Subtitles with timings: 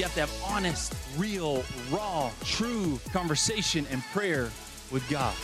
[0.00, 4.50] You have to have honest, real, raw, true conversation and prayer
[4.90, 5.34] with God.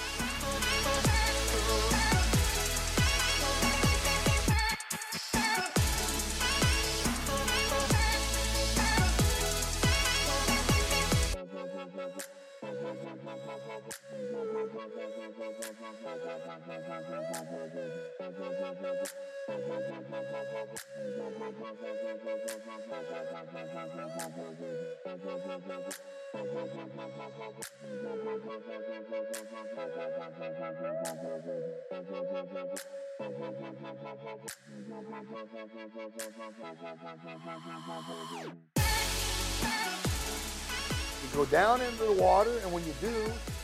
[41.22, 43.12] You go down into the water, and when you do,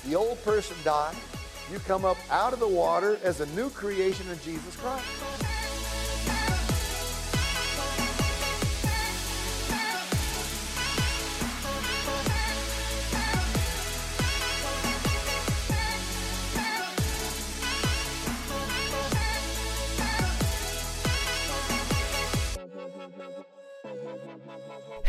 [0.06, 1.14] the old person dies.
[1.70, 5.51] You come up out of the water as a new creation in Jesus Christ.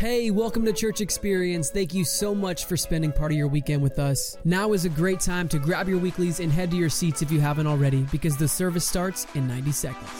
[0.04, 1.70] Hey, welcome to Church Experience.
[1.70, 4.36] Thank you so much for spending part of your weekend with us.
[4.44, 7.32] Now is a great time to grab your weeklies and head to your seats if
[7.32, 10.10] you haven't already, because the service starts in 90 seconds.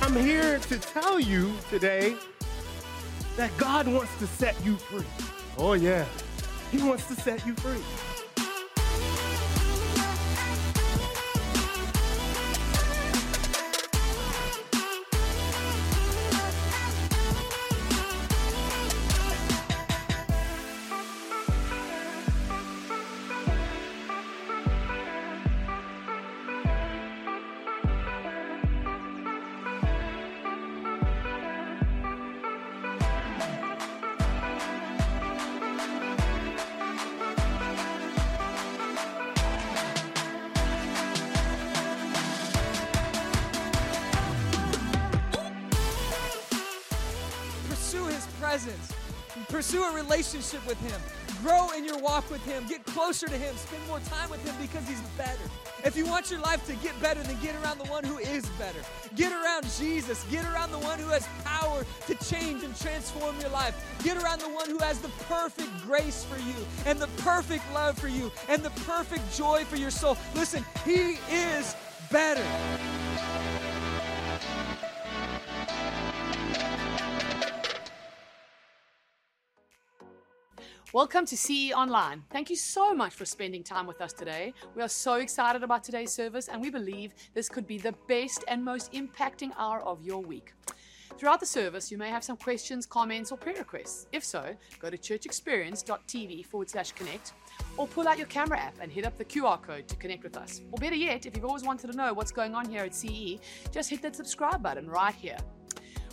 [0.00, 2.16] I'm here to tell you today
[3.36, 5.04] that God wants to set you free.
[5.58, 6.06] Oh, yeah.
[6.70, 7.82] He wants to set you free.
[48.58, 48.92] Presence.
[49.48, 51.00] Pursue a relationship with Him.
[51.42, 52.66] Grow in your walk with Him.
[52.66, 53.54] Get closer to Him.
[53.56, 55.38] Spend more time with Him because He's better.
[55.84, 58.46] If you want your life to get better, then get around the one who is
[58.58, 58.80] better.
[59.14, 60.24] Get around Jesus.
[60.24, 63.76] Get around the one who has power to change and transform your life.
[64.02, 67.96] Get around the one who has the perfect grace for you and the perfect love
[67.96, 70.16] for you and the perfect joy for your soul.
[70.34, 71.76] Listen, He is
[72.10, 72.44] better.
[80.98, 82.24] Welcome to CE Online.
[82.28, 84.52] Thank you so much for spending time with us today.
[84.74, 88.42] We are so excited about today's service and we believe this could be the best
[88.48, 90.54] and most impacting hour of your week.
[91.16, 94.08] Throughout the service, you may have some questions, comments, or prayer requests.
[94.10, 97.32] If so, go to churchexperience.tv forward slash connect
[97.76, 100.36] or pull out your camera app and hit up the QR code to connect with
[100.36, 100.62] us.
[100.72, 103.38] Or better yet, if you've always wanted to know what's going on here at CE,
[103.70, 105.38] just hit that subscribe button right here.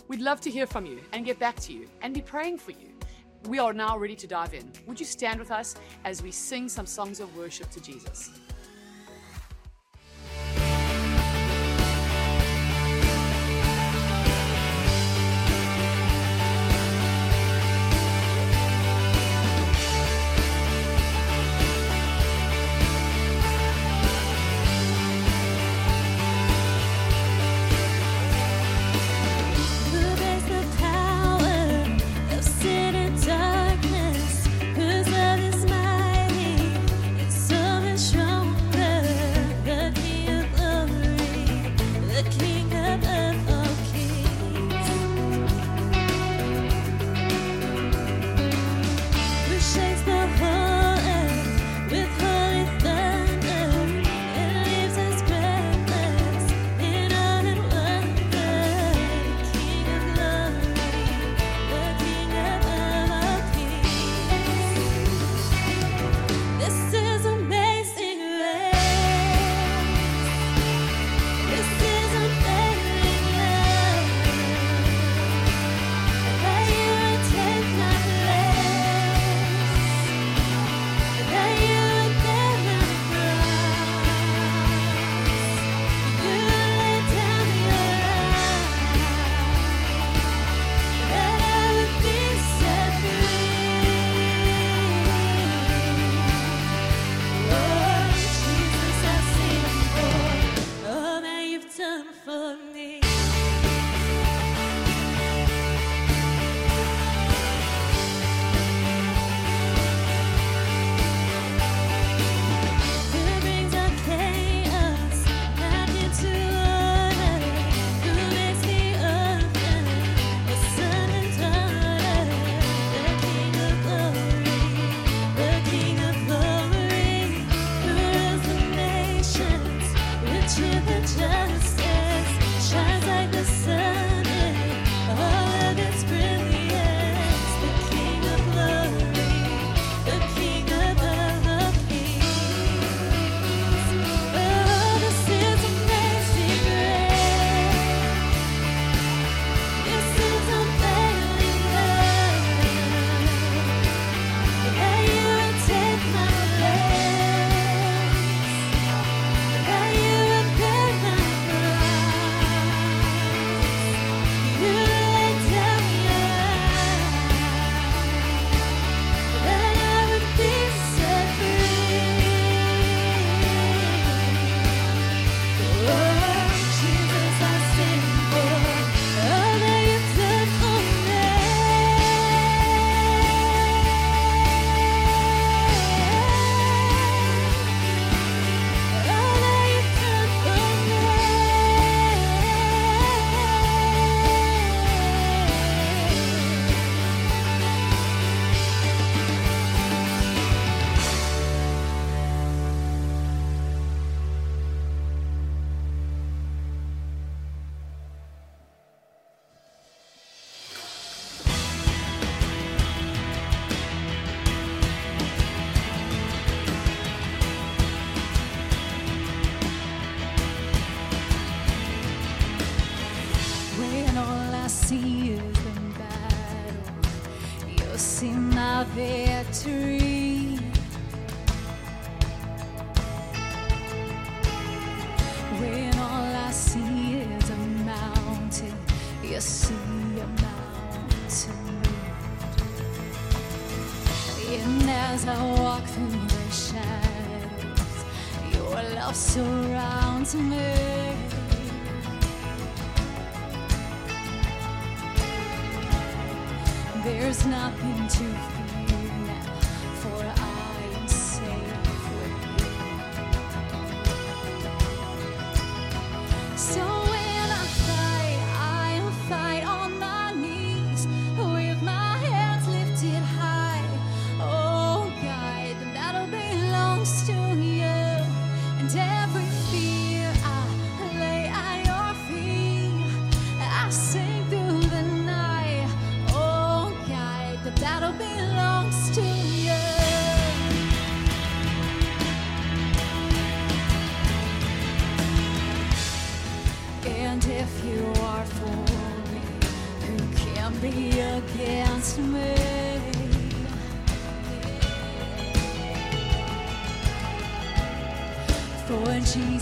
[0.06, 2.70] We'd love to hear from you and get back to you and be praying for
[2.70, 2.95] you.
[3.44, 4.70] We are now ready to dive in.
[4.86, 8.30] Would you stand with us as we sing some songs of worship to Jesus?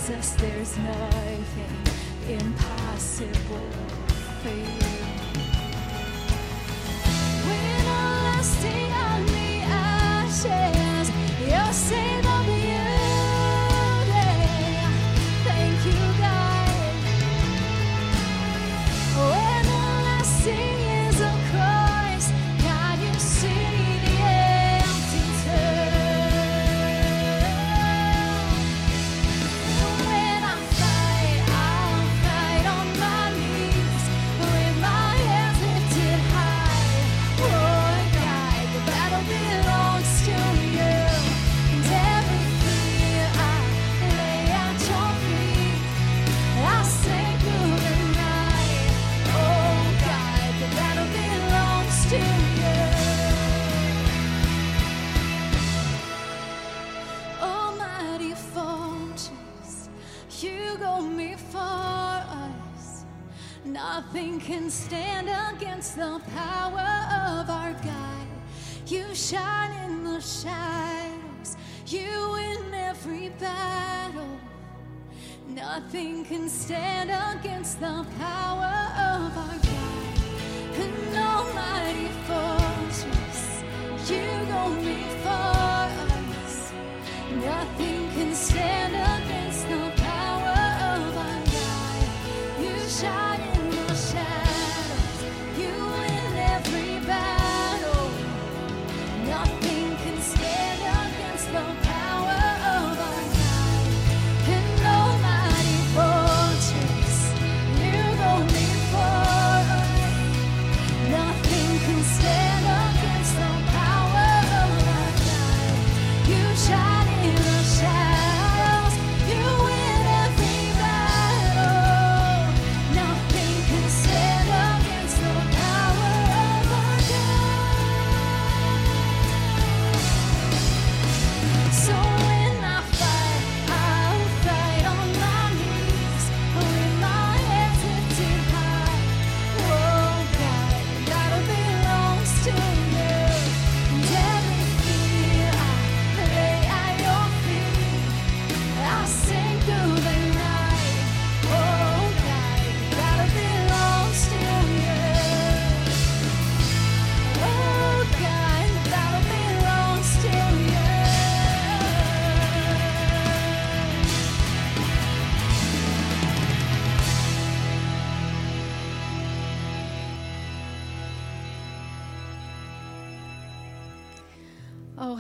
[0.07, 3.71] Jesus, there's nothing impossible
[4.43, 4.94] for you.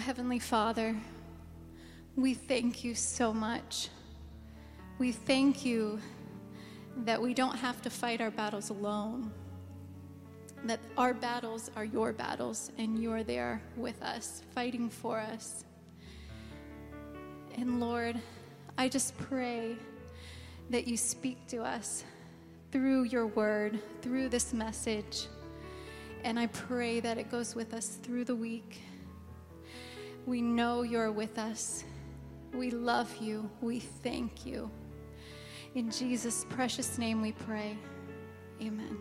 [0.05, 0.95] Heavenly Father,
[2.15, 3.89] we thank you so much.
[4.99, 5.99] We thank you
[7.07, 9.33] that we don't have to fight our battles alone,
[10.65, 15.65] that our battles are your battles, and you're there with us, fighting for us.
[17.57, 18.21] And Lord,
[18.77, 19.75] I just pray
[20.69, 22.05] that you speak to us
[22.73, 25.29] through your word, through this message.
[26.25, 28.83] And I pray that it goes with us through the week
[30.27, 31.85] we know you're with us.
[32.53, 33.51] We love you.
[33.61, 34.71] We thank you.
[35.75, 37.77] In Jesus' precious name we pray.
[38.63, 38.97] Amen.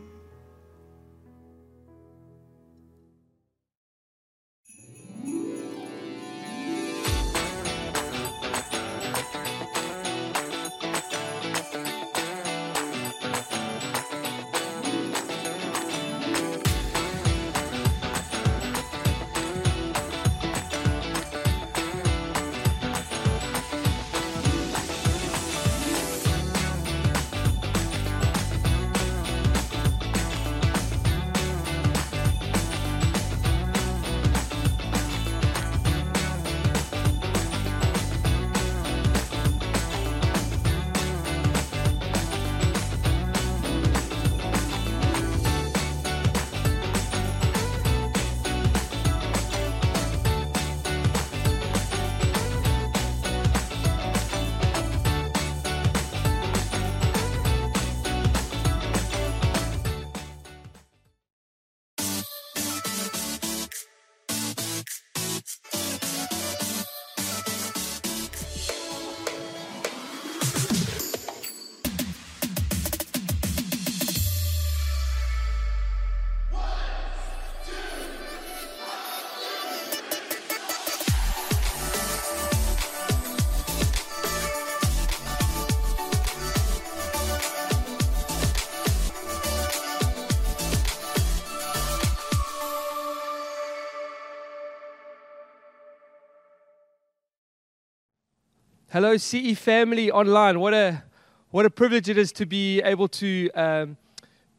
[98.94, 100.60] Hello, CE family online.
[100.60, 101.02] What a
[101.50, 103.98] what a privilege it is to be able to um,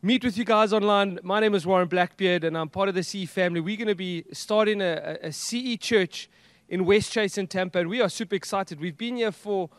[0.02, 1.20] meet with you guys online.
[1.22, 3.60] My name is Warren Blackbeard, and I'm part of the CE family.
[3.60, 6.28] We're going to be starting a, a, CE church
[6.68, 8.80] in Westchase in Tampa, and we are super excited.
[8.80, 9.70] We've been here for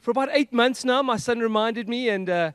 [0.00, 1.02] for about eight months now.
[1.02, 2.50] My son reminded me, and uh,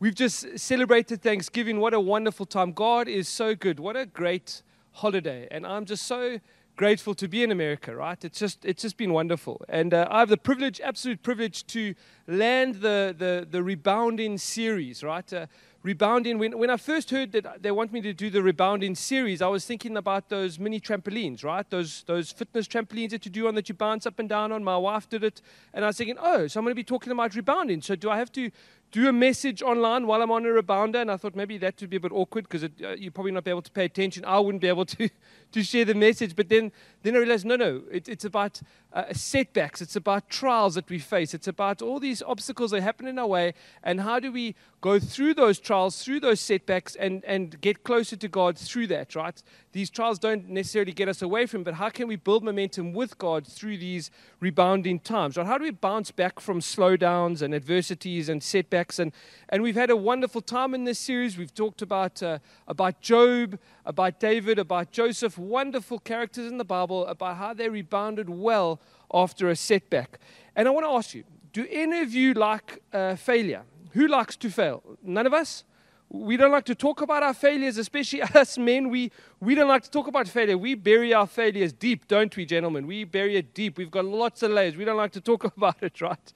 [0.00, 1.78] we've just celebrated Thanksgiving.
[1.78, 2.72] What a wonderful time!
[2.72, 3.78] God is so good.
[3.78, 6.40] What a great holiday, and I'm just so
[6.80, 8.24] grateful to be in America, right?
[8.24, 11.94] It's just it's just been wonderful, and uh, I have the privilege, absolute privilege, to
[12.26, 15.30] land the the, the rebounding series, right?
[15.30, 15.46] Uh,
[15.82, 16.38] rebounding.
[16.38, 19.48] When when I first heard that they want me to do the rebounding series, I
[19.48, 21.68] was thinking about those mini trampolines, right?
[21.68, 24.64] Those those fitness trampolines that you do on that you bounce up and down on.
[24.64, 25.42] My wife did it,
[25.74, 27.82] and I was thinking, oh, so I'm going to be talking about rebounding.
[27.82, 28.50] So do I have to
[28.92, 31.00] do a message online while I'm on a rebounder?
[31.00, 33.44] And I thought maybe that would be a bit awkward because uh, you'd probably not
[33.44, 34.24] be able to pay attention.
[34.24, 35.08] I wouldn't be able to,
[35.52, 36.34] to share the message.
[36.34, 38.60] But then, then I realized no, no, it, it's about
[38.92, 39.80] uh, setbacks.
[39.80, 41.34] It's about trials that we face.
[41.34, 43.54] It's about all these obstacles that happen in our way.
[43.84, 48.16] And how do we go through those trials, through those setbacks, and, and get closer
[48.16, 49.40] to God through that, right?
[49.72, 53.18] These trials don't necessarily get us away from, but how can we build momentum with
[53.18, 54.10] God through these
[54.40, 55.46] rebounding times, right?
[55.46, 58.79] How do we bounce back from slowdowns and adversities and setbacks?
[58.98, 59.12] And,
[59.48, 61.36] and we've had a wonderful time in this series.
[61.36, 67.06] We've talked about, uh, about Job, about David, about Joseph, wonderful characters in the Bible,
[67.06, 68.80] about how they rebounded well
[69.12, 70.18] after a setback.
[70.56, 73.62] And I want to ask you do any of you like uh, failure?
[73.92, 74.82] Who likes to fail?
[75.02, 75.64] None of us?
[76.08, 78.88] We don't like to talk about our failures, especially us men.
[78.88, 80.58] We, we don't like to talk about failure.
[80.58, 82.86] We bury our failures deep, don't we, gentlemen?
[82.86, 83.78] We bury it deep.
[83.78, 84.76] We've got lots of layers.
[84.76, 86.32] We don't like to talk about it, right?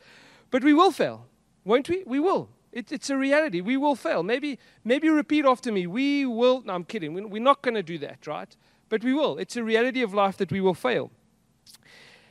[0.50, 1.26] But we will fail,
[1.64, 2.02] won't we?
[2.06, 2.48] We will.
[2.72, 3.60] It, it's a reality.
[3.60, 4.22] We will fail.
[4.22, 5.86] Maybe, maybe repeat after me.
[5.86, 6.62] We will.
[6.62, 7.14] No, I'm kidding.
[7.30, 8.54] We're not going to do that, right?
[8.88, 9.38] But we will.
[9.38, 11.10] It's a reality of life that we will fail.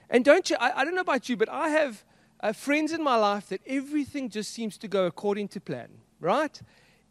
[0.09, 2.03] And don't you, I, I don't know about you, but I have
[2.41, 5.87] uh, friends in my life that everything just seems to go according to plan,
[6.19, 6.61] right?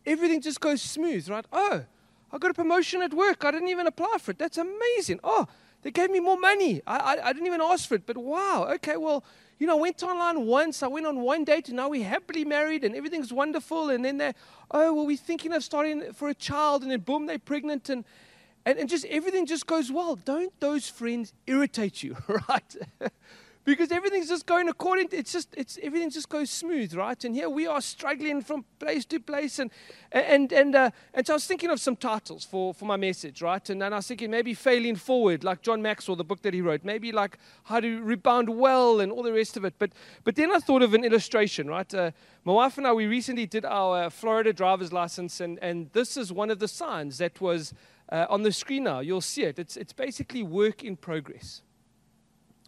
[0.04, 1.46] Everything just goes smooth, right?
[1.52, 1.84] Oh,
[2.30, 3.44] I got a promotion at work.
[3.44, 4.38] I didn't even apply for it.
[4.38, 5.20] That's amazing.
[5.24, 5.46] Oh,
[5.82, 6.82] they gave me more money.
[6.86, 8.68] I, I, I didn't even ask for it, but wow.
[8.74, 9.24] Okay, well,
[9.58, 10.82] you know, went online once.
[10.82, 13.90] I went on one date, and now we're happily married, and everything's wonderful.
[13.90, 14.32] And then they,
[14.70, 18.04] oh, well, we're thinking of starting for a child, and then boom, they're pregnant, and
[18.64, 20.16] and, and just everything just goes well.
[20.16, 22.16] Don't those friends irritate you,
[22.48, 22.76] right?
[23.64, 27.22] Because everything's just going according to, it's just it's everything just goes smooth right?
[27.24, 29.70] And here we are struggling from place to place and
[30.10, 33.40] and and uh, and so I was thinking of some titles for for my message
[33.40, 33.68] right?
[33.70, 36.60] And then I was thinking maybe failing forward like John Maxwell the book that he
[36.60, 36.84] wrote.
[36.84, 39.74] Maybe like how to rebound well and all the rest of it.
[39.78, 39.92] But
[40.24, 41.92] but then I thought of an illustration right?
[41.94, 42.10] Uh,
[42.44, 46.16] my wife and I we recently did our uh, Florida driver's license and and this
[46.16, 47.74] is one of the signs that was
[48.10, 48.98] uh, on the screen now.
[49.00, 49.58] You'll see it.
[49.58, 51.62] It's it's basically work in progress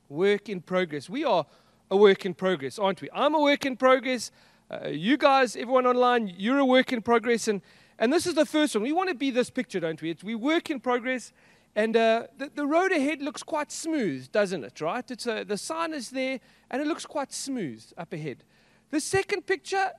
[0.08, 1.08] work in progress.
[1.08, 1.46] We are
[1.90, 3.08] a work in progress, aren't we?
[3.12, 4.30] I'm a work in progress.
[4.70, 7.48] Uh, you guys, everyone online, you're a work in progress.
[7.48, 7.60] And,
[7.98, 8.82] and this is the first one.
[8.82, 10.10] We want to be this picture, don't we?
[10.10, 11.32] It's, we work in progress.
[11.76, 14.80] And uh, the, the road ahead looks quite smooth, doesn't it?
[14.80, 15.08] Right?
[15.10, 16.40] It's a, the sign is there,
[16.70, 18.44] and it looks quite smooth up ahead.
[18.90, 19.90] The second picture,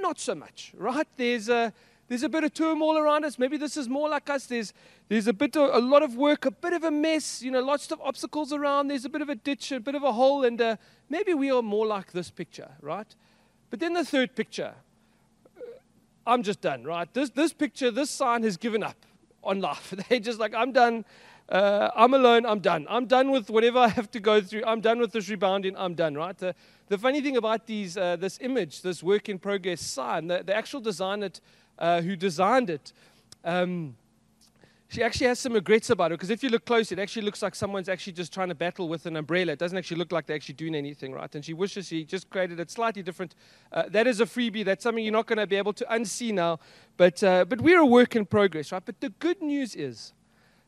[0.00, 1.06] not so much, right?
[1.16, 1.72] There's a,
[2.08, 3.38] there's a bit of turmoil around us.
[3.38, 4.46] Maybe this is more like us.
[4.46, 4.72] There's,
[5.08, 7.60] there's a bit of, a lot of work, a bit of a mess, you know,
[7.60, 8.88] lots of obstacles around.
[8.88, 10.76] There's a bit of a ditch, a bit of a hole, and uh,
[11.10, 13.14] maybe we are more like this picture, right?
[13.68, 14.74] But then the third picture,
[15.56, 15.60] uh,
[16.26, 17.12] I'm just done, right?
[17.12, 18.96] This, this picture, this sign has given up
[19.44, 19.92] on life.
[20.08, 21.04] They're just like, I'm done.
[21.50, 22.46] Uh, I'm alone.
[22.46, 22.86] I'm done.
[22.88, 24.62] I'm done with whatever I have to go through.
[24.66, 25.76] I'm done with this rebounding.
[25.76, 26.36] I'm done, right?
[26.36, 26.54] The,
[26.88, 30.54] the funny thing about these, uh, this image, this work in progress sign, the, the
[30.54, 31.30] actual designer
[31.78, 32.92] uh, who designed it,
[33.44, 33.96] um,
[34.90, 37.42] she actually has some regrets about it because if you look close, it actually looks
[37.42, 39.52] like someone's actually just trying to battle with an umbrella.
[39.52, 41.32] It doesn't actually look like they're actually doing anything, right?
[41.34, 43.34] And she wishes she just created it slightly different.
[43.70, 44.64] Uh, that is a freebie.
[44.64, 46.58] That's something you're not going to be able to unsee now.
[46.96, 48.82] But, uh, but we're a work in progress, right?
[48.82, 50.14] But the good news is,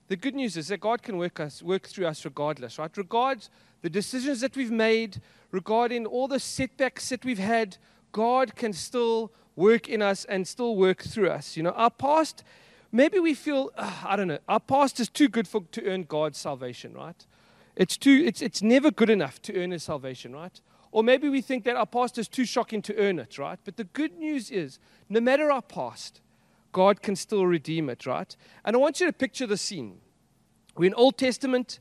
[0.08, 2.94] the good news is that God can work us, work through us regardless, right?
[2.94, 3.48] Regards
[3.80, 7.78] the decisions that we've made, regarding all the setbacks that we've had,
[8.12, 11.56] God can still work in us and still work through us.
[11.56, 12.44] You know, our past,
[12.92, 16.04] maybe we feel, uh, I don't know, our past is too good for, to earn
[16.04, 17.26] God's salvation, right?
[17.76, 20.60] It's, too, it's, it's never good enough to earn his salvation, right?
[20.92, 23.58] Or maybe we think that our past is too shocking to earn it, right?
[23.64, 26.20] But the good news is, no matter our past,
[26.72, 28.36] God can still redeem it, right?
[28.64, 30.00] And I want you to picture the scene.
[30.76, 31.80] We're in Old Testament.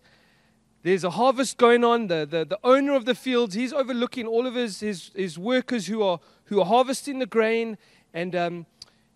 [0.81, 2.07] There's a harvest going on.
[2.07, 5.87] The, the, the owner of the fields, he's overlooking all of his, his, his workers
[5.87, 7.77] who are, who are harvesting the grain.
[8.13, 8.65] And, um,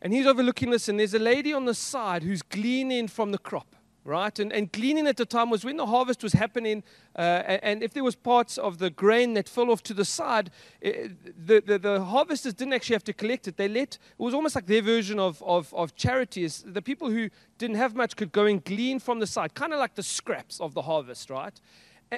[0.02, 0.90] and he's overlooking this.
[0.90, 3.76] And there's a lady on the side who's gleaning from the crop.
[4.06, 4.38] Right?
[4.40, 6.84] And, and gleaning at the time was when the harvest was happening,
[7.16, 10.06] uh, and, and if there was parts of the grain that fell off to the
[10.06, 13.58] side, eh, the, the, the harvesters didn't actually have to collect it.
[13.58, 16.48] They let, it was almost like their version of, of, of charity.
[16.48, 19.80] The people who didn't have much could go and glean from the side, kind of
[19.80, 21.60] like the scraps of the harvest, right?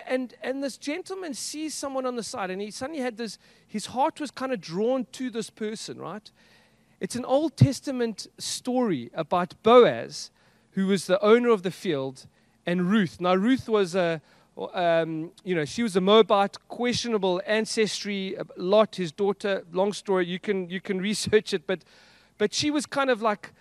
[0.08, 3.88] And, and this gentleman sees someone on the side, and he suddenly had this, his
[3.88, 6.30] heart was kind of drawn to this person, right?
[7.00, 10.32] It's an Old Testament story about Boaz,
[10.76, 12.28] who was the owner of the field,
[12.66, 13.20] and Ruth.
[13.20, 14.22] Now, Ruth was a,
[14.74, 18.38] um, you know, she was a Moabite, questionable ancestry.
[18.58, 19.64] Lot, his daughter.
[19.72, 20.28] Long story.
[20.28, 21.84] You can you can research it, but
[22.38, 23.54] but she was kind of like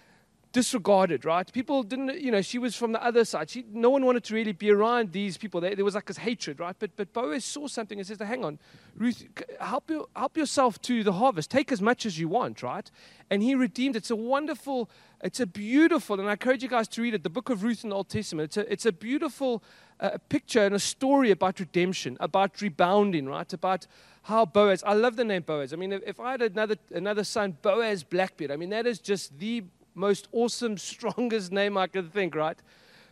[0.54, 1.52] disregarded, right?
[1.52, 3.50] People didn't, you know, she was from the other side.
[3.50, 5.60] She, no one wanted to really be around these people.
[5.60, 6.76] There, there was like this hatred, right?
[6.78, 8.60] But, but Boaz saw something and says, hang on,
[8.96, 9.26] Ruth,
[9.60, 11.50] help, you, help yourself to the harvest.
[11.50, 12.88] Take as much as you want, right?
[13.30, 13.96] And he redeemed.
[13.96, 14.88] It's a wonderful,
[15.24, 17.82] it's a beautiful, and I encourage you guys to read it, the book of Ruth
[17.82, 18.50] in the Old Testament.
[18.50, 19.62] It's a, it's a beautiful
[19.98, 23.50] uh, picture and a story about redemption, about rebounding, right?
[23.50, 23.86] About
[24.24, 25.72] how Boaz, I love the name Boaz.
[25.72, 28.98] I mean, if, if I had another, another son, Boaz Blackbeard, I mean, that is
[28.98, 32.58] just the most awesome, strongest name I could think, right?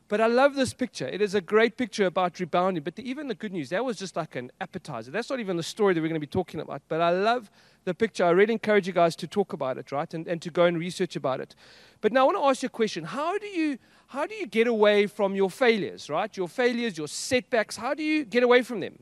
[0.09, 1.09] But I love this picture.
[1.09, 2.83] It is a great picture about rebounding.
[2.83, 5.11] But the, even the good news, that was just like an appetizer.
[5.11, 6.83] That's not even the story that we're going to be talking about.
[6.89, 7.51] But I love
[7.85, 8.25] the picture.
[8.25, 10.13] I really encourage you guys to talk about it, right?
[10.15, 11.55] And, and to go and research about it.
[12.01, 13.05] But now I want to ask you a question.
[13.05, 16.37] How do you how do you get away from your failures, right?
[16.37, 17.77] Your failures, your setbacks.
[17.77, 18.99] How do you get away from them?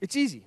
[0.00, 0.44] It's easy.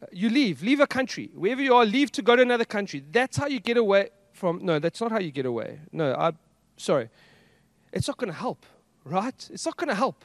[0.00, 1.30] Uh, You leave, leave a country.
[1.34, 3.02] Wherever you are, leave to go to another country.
[3.10, 4.64] That's how you get away from.
[4.64, 5.80] No, that's not how you get away.
[5.90, 6.32] No, I,
[6.76, 7.10] sorry.
[7.92, 8.64] It's not going to help,
[9.04, 9.50] right?
[9.52, 10.24] It's not going to help.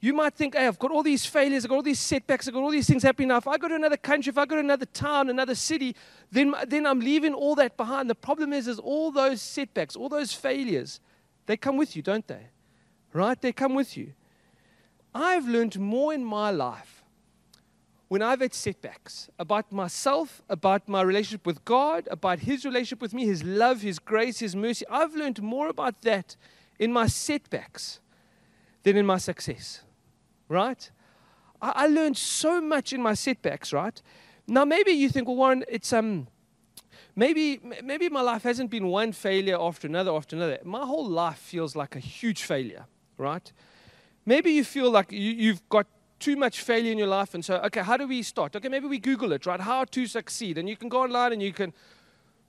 [0.00, 2.54] You might think, hey, I've got all these failures, I've got all these setbacks, I've
[2.54, 3.38] got all these things happening now.
[3.38, 5.96] If I go to another country, if I go to another town, another city,
[6.30, 8.08] then, then I'm leaving all that behind.
[8.08, 11.00] The problem is, is all those setbacks, all those failures,
[11.46, 12.46] they come with you, don't they?
[13.12, 13.40] Right?
[13.40, 14.12] They come with you.
[15.14, 17.02] I've learned more in my life
[18.08, 23.12] when I've had setbacks about myself, about my relationship with God, about His relationship with
[23.12, 24.84] me, His love, His grace, His mercy.
[24.88, 26.36] I've learned more about that
[26.78, 28.00] in my setbacks
[28.82, 29.82] than in my success,
[30.48, 30.90] right?
[31.60, 34.00] I, I learned so much in my setbacks, right?
[34.46, 36.26] Now, maybe you think, well, Warren, it's um,
[37.14, 40.58] maybe maybe my life hasn't been one failure after another after another.
[40.64, 42.86] My whole life feels like a huge failure,
[43.18, 43.52] right?
[44.24, 45.86] Maybe you feel like you, you've got
[46.18, 48.56] too much failure in your life, and so okay, how do we start?
[48.56, 49.60] Okay, maybe we Google it, right?
[49.60, 51.72] How to succeed, and you can go online and you can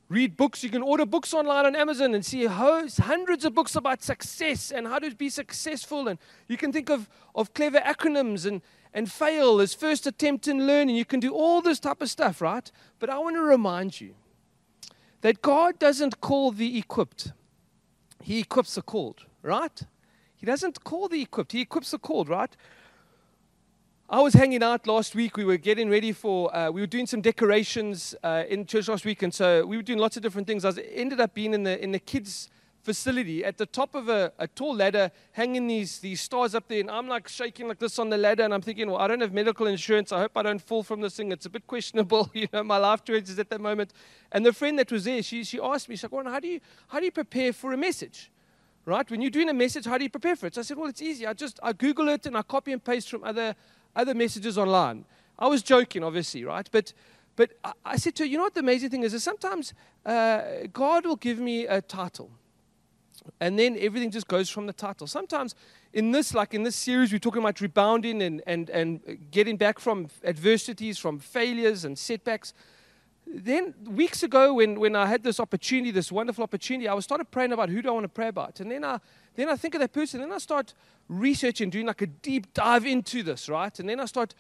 [0.10, 0.63] read books.
[0.63, 4.88] You can order books online on Amazon and see hundreds of books about success and
[4.88, 6.08] how to be successful.
[6.08, 8.62] And you can think of, of clever acronyms and,
[8.93, 10.95] and fail as first attempt in learning.
[10.95, 12.69] You can do all this type of stuff, right?
[12.98, 14.15] But I want to remind you
[15.22, 17.32] that God doesn't call the equipped,
[18.22, 19.82] He equips the called, right?
[20.36, 22.56] He doesn't call the equipped, He equips the called, right?
[24.12, 25.38] I was hanging out last week.
[25.38, 29.06] We were getting ready for, uh, we were doing some decorations uh, in church last
[29.06, 30.65] week, and so we were doing lots of different things.
[30.65, 32.50] I was, ended up being in the in the kids'
[32.82, 36.80] facility at the top of a, a tall ladder, hanging these these stars up there,
[36.80, 39.22] and I'm like shaking like this on the ladder, and I'm thinking, well, I don't
[39.22, 40.12] have medical insurance.
[40.12, 41.32] I hope I don't fall from this thing.
[41.32, 42.63] It's a bit questionable, you know.
[42.63, 43.93] My life choices at that moment.
[44.32, 46.48] And the friend that was there, she she asked me, she's like, "Warren, how do
[46.48, 48.32] you how do you prepare for a message?"
[48.86, 49.12] right?
[49.12, 50.56] When you're doing a message, how do you prepare for it?
[50.56, 51.28] So I said, well, it's easy.
[51.28, 53.56] I just I Google it and I copy and paste from other
[54.00, 55.06] other messages online.
[55.38, 56.68] I was joking, obviously, right?
[56.72, 56.94] But
[57.36, 57.52] but
[57.86, 59.14] I, said to her, you know what the amazing thing is?
[59.14, 59.74] Is sometimes
[60.06, 60.42] uh,
[60.74, 62.30] God will give me a title,
[63.40, 65.08] and then everything just goes from the title.
[65.08, 65.56] Sometimes
[65.94, 69.80] in this, like in this series, we're talking about rebounding and and and getting back
[69.80, 72.54] from adversities, from failures and setbacks
[73.32, 77.30] then weeks ago when, when I had this opportunity, this wonderful opportunity, I was started
[77.30, 78.60] praying about who do I want to pray about.
[78.60, 79.00] And then I
[79.39, 80.73] then I think of that person, then I start
[81.08, 83.78] researching, doing like a deep dive into this, right?
[83.80, 84.36] And then I start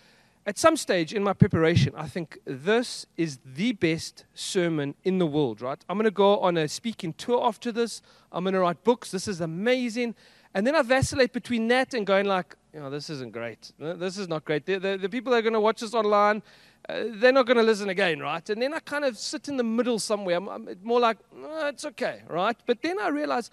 [0.45, 5.27] at some stage in my preparation, I think this is the best sermon in the
[5.27, 5.83] world, right?
[5.87, 8.01] I'm gonna go on a speaking tour after this.
[8.31, 9.11] I'm gonna write books.
[9.11, 10.15] This is amazing.
[10.53, 13.71] And then I vacillate between that and going like, you know, this isn't great.
[13.79, 14.65] This is not great.
[14.65, 16.41] The, the, the people that are going to watch this online,
[16.87, 18.47] uh, they're not going to listen again, right?
[18.49, 20.37] And then I kind of sit in the middle somewhere.
[20.37, 22.55] I'm, I'm more like, "Uh, it's okay, right?
[22.65, 23.51] But then I realize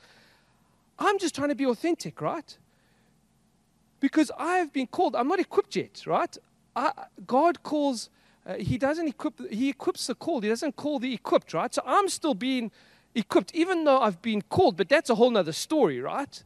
[0.98, 2.56] I'm just trying to be authentic, right?
[4.00, 5.16] Because I have been called.
[5.16, 6.36] I'm not equipped yet, right?
[6.74, 6.92] I,
[7.26, 8.10] God calls.
[8.46, 9.34] Uh, he doesn't equip.
[9.50, 10.44] He equips the called.
[10.44, 11.72] He doesn't call the equipped, right?
[11.74, 12.70] So I'm still being
[13.14, 14.76] equipped, even though I've been called.
[14.76, 16.42] But that's a whole nother story, right?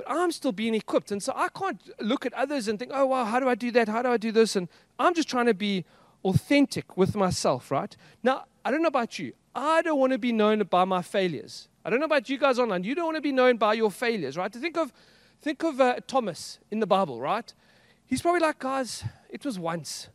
[0.00, 1.12] but I'm still being equipped.
[1.12, 3.70] And so I can't look at others and think, oh, wow, how do I do
[3.72, 3.88] that?
[3.88, 4.56] How do I do this?
[4.56, 4.68] And
[4.98, 5.84] I'm just trying to be
[6.24, 7.96] authentic with myself, right?
[8.22, 9.32] Now, I don't know about you.
[9.54, 11.68] I don't want to be known by my failures.
[11.84, 12.84] I don't know about you guys online.
[12.84, 14.52] You don't want to be known by your failures, right?
[14.52, 14.92] Think of,
[15.40, 17.52] think of uh, Thomas in the Bible, right?
[18.06, 20.08] He's probably like, guys, it was once.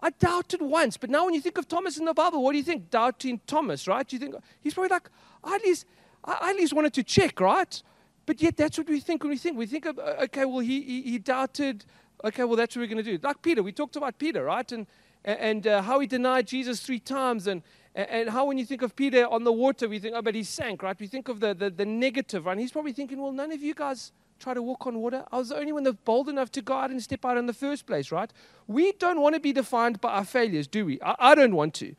[0.00, 2.58] I doubted once, but now when you think of Thomas in the Bible, what do
[2.58, 2.90] you think?
[2.90, 4.12] Doubting Thomas, right?
[4.12, 5.08] You think he's probably like,
[5.42, 5.86] I at least,
[6.24, 7.82] I at least wanted to check, right?
[8.26, 9.56] But yet that's what we think when we think.
[9.56, 11.84] We think of, okay, well, he, he, he doubted.
[12.22, 13.18] Okay, well, that's what we're going to do.
[13.22, 14.70] Like Peter, we talked about Peter, right?
[14.72, 14.86] And,
[15.24, 17.46] and uh, how he denied Jesus three times.
[17.46, 17.62] And,
[17.94, 20.42] and how when you think of Peter on the water, we think, oh, but he
[20.42, 20.98] sank, right?
[20.98, 22.52] We think of the, the, the negative, right?
[22.52, 25.24] And he's probably thinking, well, none of you guys try to walk on water.
[25.30, 27.46] I was the only one that's bold enough to go out and step out in
[27.46, 28.30] the first place, right?
[28.66, 31.00] We don't want to be defined by our failures, do we?
[31.00, 31.94] I, I don't want to.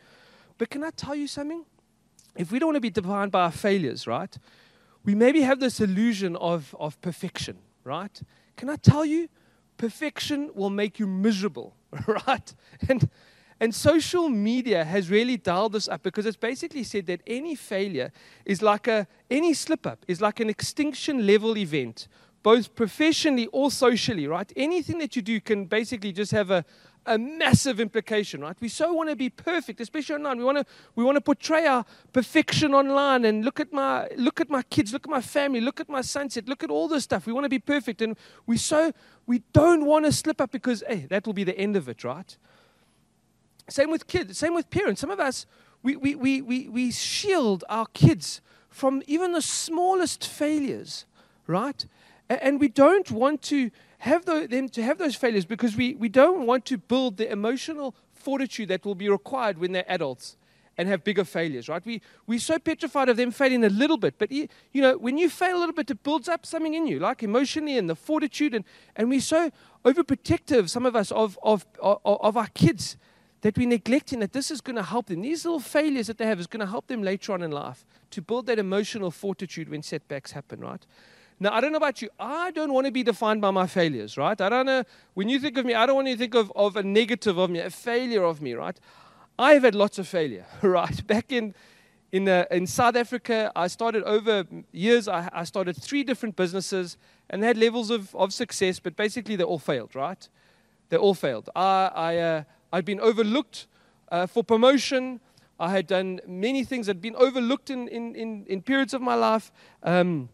[0.58, 1.66] But can I tell you something?
[2.36, 4.38] If we don't want to be defined by our failures, right?
[5.06, 8.22] We maybe have this illusion of, of perfection, right?
[8.58, 9.30] Can I tell you?
[9.78, 11.76] Perfection will make you miserable,
[12.08, 12.54] right?
[12.88, 13.10] And
[13.60, 18.12] and social media has really dialed this up because it's basically said that any failure
[18.46, 22.08] is like a any slip up is like an extinction level event,
[22.44, 24.52] both professionally or socially, right?
[24.58, 26.66] Anything that you do can basically just have a
[27.06, 28.56] a massive implication, right?
[28.60, 30.38] We so want to be perfect, especially online.
[30.38, 30.66] We want to
[30.96, 34.94] we want to portray our perfection online and look at my look at my kids,
[34.94, 37.26] look at my family, look at my sunset, look at all this stuff.
[37.26, 38.92] We want to be perfect, and we so
[39.26, 42.04] we don't want to slip up because hey, that will be the end of it,
[42.04, 42.38] right?
[43.70, 45.02] Same with kids, same with parents.
[45.02, 45.46] Some of us,
[45.82, 51.06] we, we, we, we, we shield our kids from even the smallest failures,
[51.48, 51.86] right?
[52.30, 56.10] And we don't want to have tho- them to have those failures because we, we
[56.10, 60.38] don't want to build the emotional fortitude that will be required when they're adults
[60.78, 61.86] and have bigger failures, right?
[61.86, 64.16] We, we're so petrified of them failing a little bit.
[64.18, 66.86] But, you you know, when you fail a little bit, it builds up something in
[66.86, 68.54] you, like emotionally and the fortitude.
[68.54, 69.52] And, and we're so
[69.86, 72.98] overprotective, some of us, of, of, of, of our kids
[73.42, 75.22] that we're neglecting that this is going to help them.
[75.22, 77.86] These little failures that they have is going to help them later on in life
[78.12, 80.86] to build that emotional fortitude when setbacks happen, right?
[81.40, 82.10] Now, I don't know about you.
[82.18, 84.40] I don't want to be defined by my failures, right?
[84.40, 84.84] I don't know.
[85.16, 87.38] When you think of me, I don't want you to think of, of a negative
[87.38, 88.80] of me, a failure of me, right?
[89.38, 91.06] I have had lots of failure, right?
[91.06, 91.54] Back in,
[92.14, 96.98] in, uh, in South Africa, I started over years, I, I started three different businesses
[97.30, 100.30] and had levels of, of success, but basically they all failed, right?
[100.88, 101.50] They all failed.
[101.54, 103.68] I, I, uh, I'd been overlooked
[104.10, 105.20] uh, for promotion.
[105.60, 109.02] I had done many things that had been overlooked in, in, in, in periods of
[109.02, 109.52] my life.
[109.84, 110.30] Um,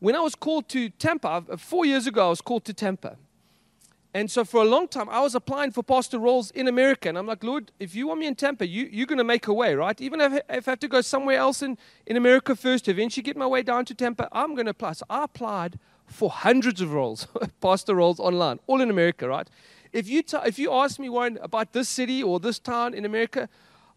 [0.00, 3.16] when I was called to Tampa, uh, four years ago, I was called to Tampa.
[4.12, 7.08] And so for a long time, I was applying for pastor roles in America.
[7.08, 9.46] And I'm like, Lord, if you want me in Tampa, you, you're going to make
[9.46, 10.00] a way, right?
[10.00, 13.22] Even if, if I have to go somewhere else in, in America first, to eventually
[13.22, 14.94] get my way down to Tampa, I'm going to apply.
[14.94, 17.28] So I applied for hundreds of roles,
[17.60, 19.48] pastor roles online, all in America, right?
[19.92, 23.04] If you, t- if you ask me, Warren, about this city or this town in
[23.04, 23.48] America,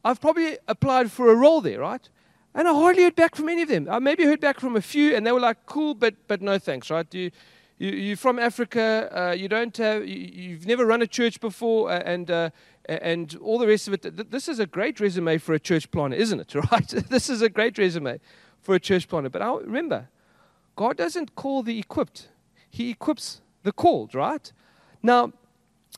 [0.05, 2.07] I've probably applied for a role there, right?
[2.55, 3.87] And I hardly heard back from any of them.
[3.89, 6.59] I maybe heard back from a few, and they were like, cool, but, but no
[6.59, 7.11] thanks, right?
[7.13, 7.31] You,
[7.79, 11.89] you, you're from Africa, uh, you don't have, you, you've never run a church before,
[11.89, 12.51] uh, and, uh,
[12.87, 14.29] and all the rest of it.
[14.31, 16.87] This is a great resume for a church planner, isn't it, right?
[17.09, 18.19] this is a great resume
[18.61, 19.29] for a church planner.
[19.29, 20.09] But I, remember,
[20.75, 22.29] God doesn't call the equipped,
[22.69, 24.51] He equips the called, right?
[25.01, 25.33] Now,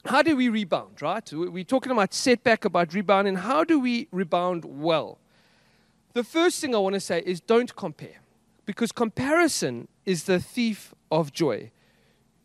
[0.05, 1.29] how do we rebound, right?
[1.33, 5.17] We- We're talking about setback, about rebound, and how do we rebound well?
[6.15, 8.21] The first thing I want to say is don't compare,
[8.65, 11.71] because comparison is the thief of joy.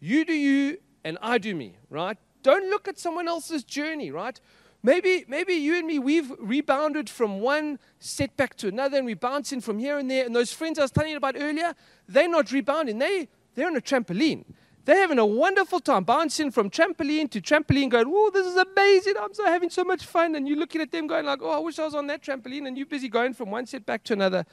[0.01, 2.19] You do you, and I do me, right?
[2.43, 4.41] Don't look at someone else's journey, right?
[4.83, 9.61] Maybe, maybe you and me, we've rebounded from one setback to another, and we're bouncing
[9.61, 10.27] from here and there.
[10.27, 11.77] And those friends I was telling you about earlier,
[12.09, 12.99] they're not rebounding.
[12.99, 14.47] They, they're on a trampoline.
[14.85, 19.15] They're having a wonderful time bouncing from trampoline to trampoline, going, "Oh, this is amazing!
[19.21, 21.59] I'm so having so much fun." And you're looking at them, going, "Like, oh, I
[21.59, 24.47] wish I was on that trampoline." And you're busy going from one setback to another.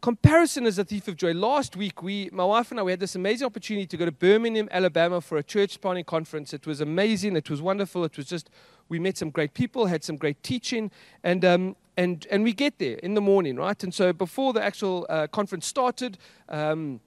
[0.00, 1.32] Comparison is a thief of joy.
[1.32, 4.12] Last week, we, my wife and I, we had this amazing opportunity to go to
[4.12, 6.52] Birmingham, Alabama for a church planning conference.
[6.52, 7.36] It was amazing.
[7.36, 8.04] It was wonderful.
[8.04, 8.50] It was just,
[8.90, 10.90] we met some great people, had some great teaching,
[11.22, 13.82] and um, and and we get there in the morning, right?
[13.82, 16.18] And so before the actual uh, conference started.
[16.48, 17.00] Um,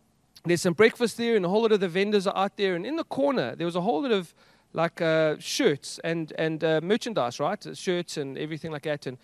[0.50, 2.76] there's some breakfast there, and a whole lot of the vendors are out there.
[2.76, 4.34] And in the corner, there was a whole lot of
[4.74, 7.66] like uh, shirts and and uh, merchandise, right?
[7.66, 9.08] Uh, Shirts and everything like that.
[9.08, 9.18] And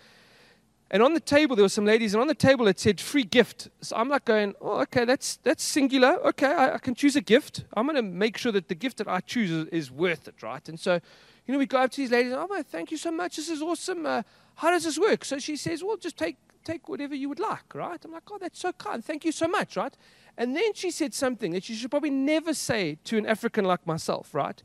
[0.90, 3.24] and on the table there were some ladies, and on the table it said free
[3.24, 3.68] gift.
[3.80, 6.18] So I'm like going, oh, okay, that's that's singular.
[6.26, 7.64] Okay, I, I can choose a gift.
[7.76, 10.42] I'm going to make sure that the gift that I choose is, is worth it,
[10.42, 10.68] right?
[10.68, 11.00] And so,
[11.46, 12.32] you know, we go up to these ladies.
[12.32, 13.36] Oh, man, thank you so much.
[13.36, 14.06] This is awesome.
[14.06, 14.22] Uh,
[14.56, 15.24] how does this work?
[15.24, 18.02] So she says, well, just take take whatever you would like, right?
[18.04, 19.04] I'm like, oh, that's so kind.
[19.04, 19.96] Thank you so much, right?
[20.36, 23.86] And then she said something that you should probably never say to an African like
[23.86, 24.62] myself, right?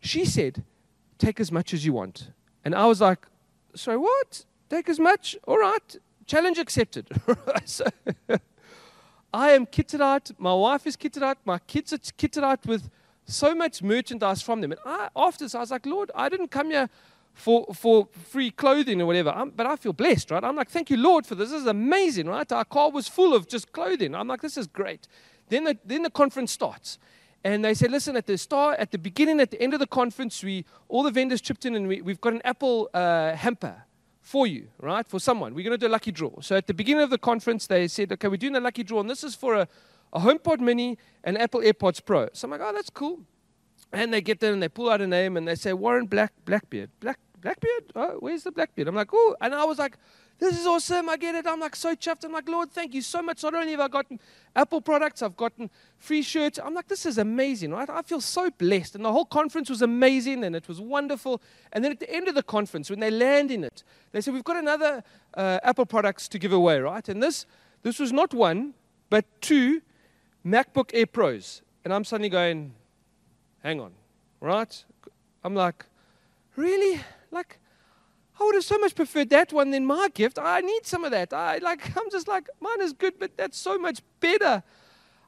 [0.00, 0.64] She said,
[1.18, 2.30] take as much as you want.
[2.64, 3.26] And I was like,
[3.74, 4.44] so what?
[4.68, 5.36] Take as much?
[5.46, 5.96] All right.
[6.26, 7.08] Challenge accepted.
[7.64, 7.86] so
[9.32, 10.30] I am kitted out.
[10.38, 11.38] My wife is kitted out.
[11.44, 12.90] My kids are kitted out with
[13.24, 14.72] so much merchandise from them.
[14.72, 16.88] And I, after this, I was like, Lord, I didn't come here
[17.38, 20.42] for, for free clothing or whatever, I'm, but I feel blessed, right?
[20.42, 21.50] I'm like, thank you, Lord, for this.
[21.50, 22.50] This is amazing, right?
[22.50, 24.14] Our car was full of just clothing.
[24.14, 25.06] I'm like, this is great.
[25.48, 26.98] Then the, then the conference starts.
[27.44, 29.86] And they said, listen, at the start, at the beginning, at the end of the
[29.86, 33.84] conference, we all the vendors chipped in and we, we've got an Apple uh, hamper
[34.20, 35.06] for you, right?
[35.06, 35.54] For someone.
[35.54, 36.40] We're going to do a lucky draw.
[36.40, 39.00] So at the beginning of the conference, they said, okay, we're doing a lucky draw,
[39.00, 39.68] and this is for a,
[40.12, 42.28] a HomePod Mini and Apple AirPods Pro.
[42.32, 43.20] So I'm like, oh, that's cool.
[43.92, 46.32] And they get there and they pull out a name and they say, Warren Black
[46.44, 46.90] Blackbeard.
[47.00, 47.84] Black Blackbeard?
[47.94, 48.88] Oh, where's the Blackbeard?
[48.88, 49.96] I'm like, oh, and I was like,
[50.38, 51.08] this is awesome.
[51.08, 51.46] I get it.
[51.48, 52.24] I'm like so chuffed.
[52.24, 53.42] I'm like, Lord, thank you so much.
[53.42, 54.20] Not only have I gotten
[54.54, 56.60] Apple products, I've gotten free shirts.
[56.62, 57.90] I'm like, this is amazing, right?
[57.90, 58.94] I feel so blessed.
[58.94, 61.42] And the whole conference was amazing and it was wonderful.
[61.72, 64.32] And then at the end of the conference, when they land in it, they said,
[64.32, 65.02] we've got another
[65.34, 67.08] uh, Apple products to give away, right?
[67.08, 67.44] And this,
[67.82, 68.74] this was not one,
[69.10, 69.82] but two
[70.46, 71.62] MacBook Air Pros.
[71.84, 72.74] And I'm suddenly going,
[73.64, 73.90] hang on,
[74.40, 74.84] right?
[75.42, 75.84] I'm like,
[76.54, 77.00] really?
[77.30, 77.58] Like,
[78.40, 80.38] I would have so much preferred that one than my gift.
[80.40, 81.32] I need some of that.
[81.32, 84.62] I like I'm just like mine is good, but that's so much better.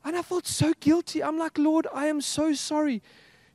[0.04, 1.22] And I felt so guilty.
[1.22, 3.02] I'm like, Lord, I am so sorry.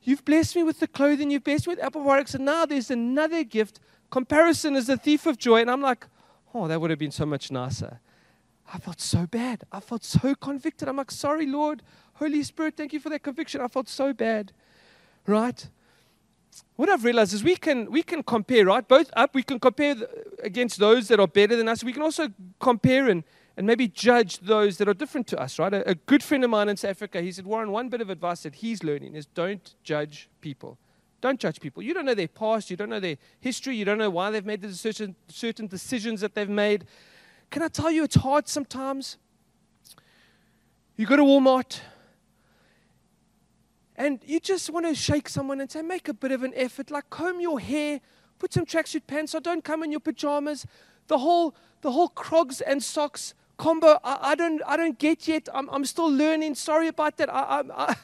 [0.02, 2.92] You've blessed me with the clothing, you've blessed me with Apple products, and now there's
[2.92, 3.80] another gift.
[4.10, 5.60] Comparison is the thief of joy.
[5.62, 6.06] And I'm like,
[6.54, 7.98] oh, that would have been so much nicer.
[8.72, 9.64] I felt so bad.
[9.72, 10.88] I felt so convicted.
[10.88, 11.82] I'm like, sorry, Lord.
[12.14, 13.60] Holy Spirit, thank you for that conviction.
[13.60, 14.52] I felt so bad.
[15.26, 15.68] Right?
[16.76, 18.86] What I've realized is we can we can compare, right?
[18.86, 19.96] Both up, we can compare
[20.42, 21.82] against those that are better than us.
[21.82, 22.28] We can also
[22.60, 23.24] compare and,
[23.56, 25.72] and maybe judge those that are different to us, right?
[25.72, 28.10] A, a good friend of mine in South Africa, he said, Warren, one bit of
[28.10, 30.78] advice that he's learning is don't judge people.
[31.20, 31.82] Don't judge people.
[31.82, 34.44] You don't know their past, you don't know their history, you don't know why they've
[34.44, 36.84] made the certain, certain decisions that they've made.
[37.50, 39.16] Can I tell you it's hard sometimes?
[40.96, 41.80] You go to Walmart,
[43.96, 46.90] and you just want to shake someone and say, make a bit of an effort,
[46.90, 48.00] like comb your hair,
[48.38, 50.66] put some tracksuit pants on, don't come in your pajamas.
[51.08, 55.48] The whole, the whole Crocs and socks combo, I, I don't, I don't get yet.
[55.54, 56.54] I'm, I'm still learning.
[56.56, 57.32] Sorry about that.
[57.32, 57.96] I, I,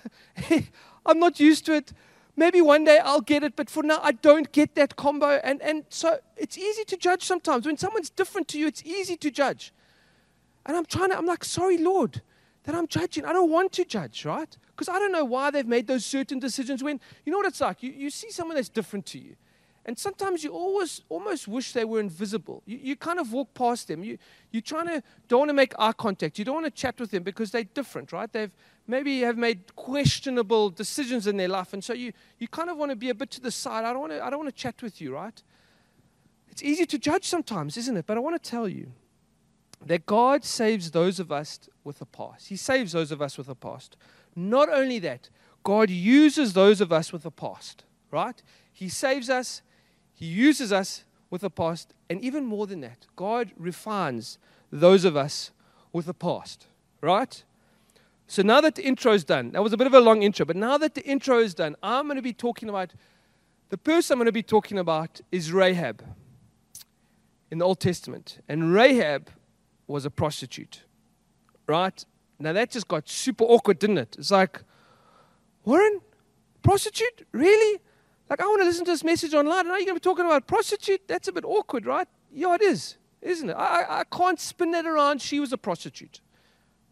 [0.51, 0.69] I,
[1.07, 1.93] I'm not used to it.
[2.37, 5.41] Maybe one day I'll get it, but for now I don't get that combo.
[5.45, 7.67] And, and so it's easy to judge sometimes.
[7.67, 9.75] When someone's different to you, it's easy to judge.
[10.65, 12.23] And I'm trying to, I'm like, sorry, Lord,
[12.65, 13.27] that I'm judging.
[13.27, 14.57] I don't want to judge, right?
[14.83, 17.61] Because I don't know why they've made those certain decisions when, you know what it's
[17.61, 17.85] like?
[17.85, 19.37] You, you see someone that's different to you.
[19.85, 22.65] And sometimes you always almost wish they were invisible.
[22.67, 24.03] You, you kind of walk past them.
[24.03, 24.19] You,
[24.51, 26.37] you're trying to, don't want to make eye contact.
[26.37, 28.33] You don't want to chat with them because they're different, right?
[28.33, 28.51] They've
[28.89, 31.73] maybe have made questionable decisions in their life.
[31.73, 33.85] And so you, you kind of want to be a bit to the side.
[33.85, 35.41] I don't want to, I don't want to chat with you, right?
[36.51, 38.05] It's easy to judge sometimes, isn't it?
[38.05, 38.91] But I want to tell you
[39.87, 42.49] that God saves those of us with a past.
[42.49, 43.97] He saves those of us with a past.
[44.35, 45.29] Not only that,
[45.63, 48.43] God uses those of us with a past, right?
[48.73, 49.63] He saves us,
[50.15, 54.39] He uses us with a past, and even more than that, God refines
[54.71, 55.51] those of us
[55.93, 56.67] with a past,
[57.01, 57.43] right?
[58.27, 60.47] So now that the intro is done, that was a bit of a long intro,
[60.47, 62.93] but now that the intro is done, I'm going to be talking about
[63.73, 66.05] the person I'm going to be talking about is Rahab
[67.51, 68.39] in the Old Testament.
[68.47, 69.31] And Rahab
[69.87, 70.83] was a prostitute,
[71.67, 72.05] right?
[72.43, 74.17] Now that just got super awkward, didn't it?
[74.19, 74.63] It's like,
[75.65, 76.01] Warren,
[76.63, 77.27] prostitute?
[77.33, 77.81] Really?
[78.29, 80.01] Like, I want to listen to this message online, and now you're going to be
[80.01, 81.07] talking about prostitute?
[81.07, 82.09] That's a bit awkward, right?
[82.33, 83.53] Yeah, it is, isn't it?
[83.55, 85.21] I, I- can't spin that around.
[85.21, 86.21] She was a prostitute,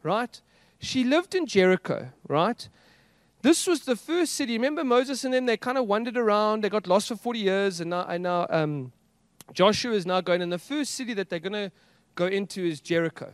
[0.02, 0.40] right?
[0.78, 2.68] She lived in Jericho, right?
[3.42, 4.52] This was the first city.
[4.52, 5.46] Remember Moses and them?
[5.46, 6.62] They kind of wandered around.
[6.62, 8.92] They got lost for 40 years, and now, and now um,
[9.54, 10.42] Joshua is now going.
[10.42, 11.72] And the first city that they're going to
[12.16, 13.32] go into is Jericho,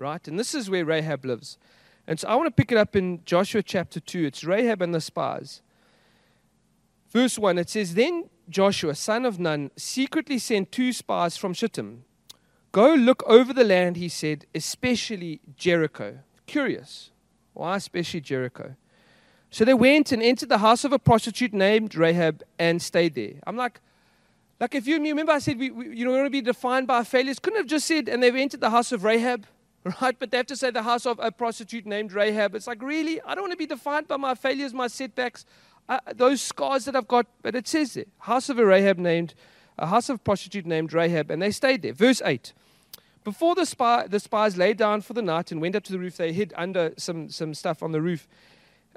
[0.00, 0.26] right?
[0.26, 1.58] And this is where Rahab lives.
[2.06, 4.24] And so I want to pick it up in Joshua chapter 2.
[4.24, 5.60] It's Rahab and the spies.
[7.10, 12.04] Verse 1, it says, Then Joshua, son of Nun, secretly sent two spies from Shittim.
[12.72, 16.18] Go look over the land, he said, especially Jericho.
[16.46, 17.10] Curious.
[17.52, 18.76] Why especially Jericho?
[19.50, 23.34] So they went and entered the house of a prostitute named Rahab and stayed there.
[23.46, 23.80] I'm like,
[24.60, 26.86] like if you remember, I said we, we you know we want to be defined
[26.86, 27.40] by our failures.
[27.40, 29.46] Couldn't have just said, and they've entered the house of Rahab,
[30.00, 30.16] right?
[30.18, 32.54] But they have to say the house of a prostitute named Rahab.
[32.54, 35.44] It's like really, I don't want to be defined by my failures, my setbacks,
[35.88, 37.26] uh, those scars that I've got.
[37.42, 39.34] But it says there, house of a Rahab named,
[39.78, 41.92] a house of a prostitute named Rahab, and they stayed there.
[41.92, 42.52] Verse eight.
[43.22, 45.98] Before the, spy, the spies lay down for the night and went up to the
[45.98, 48.26] roof, they hid under some, some stuff on the roof.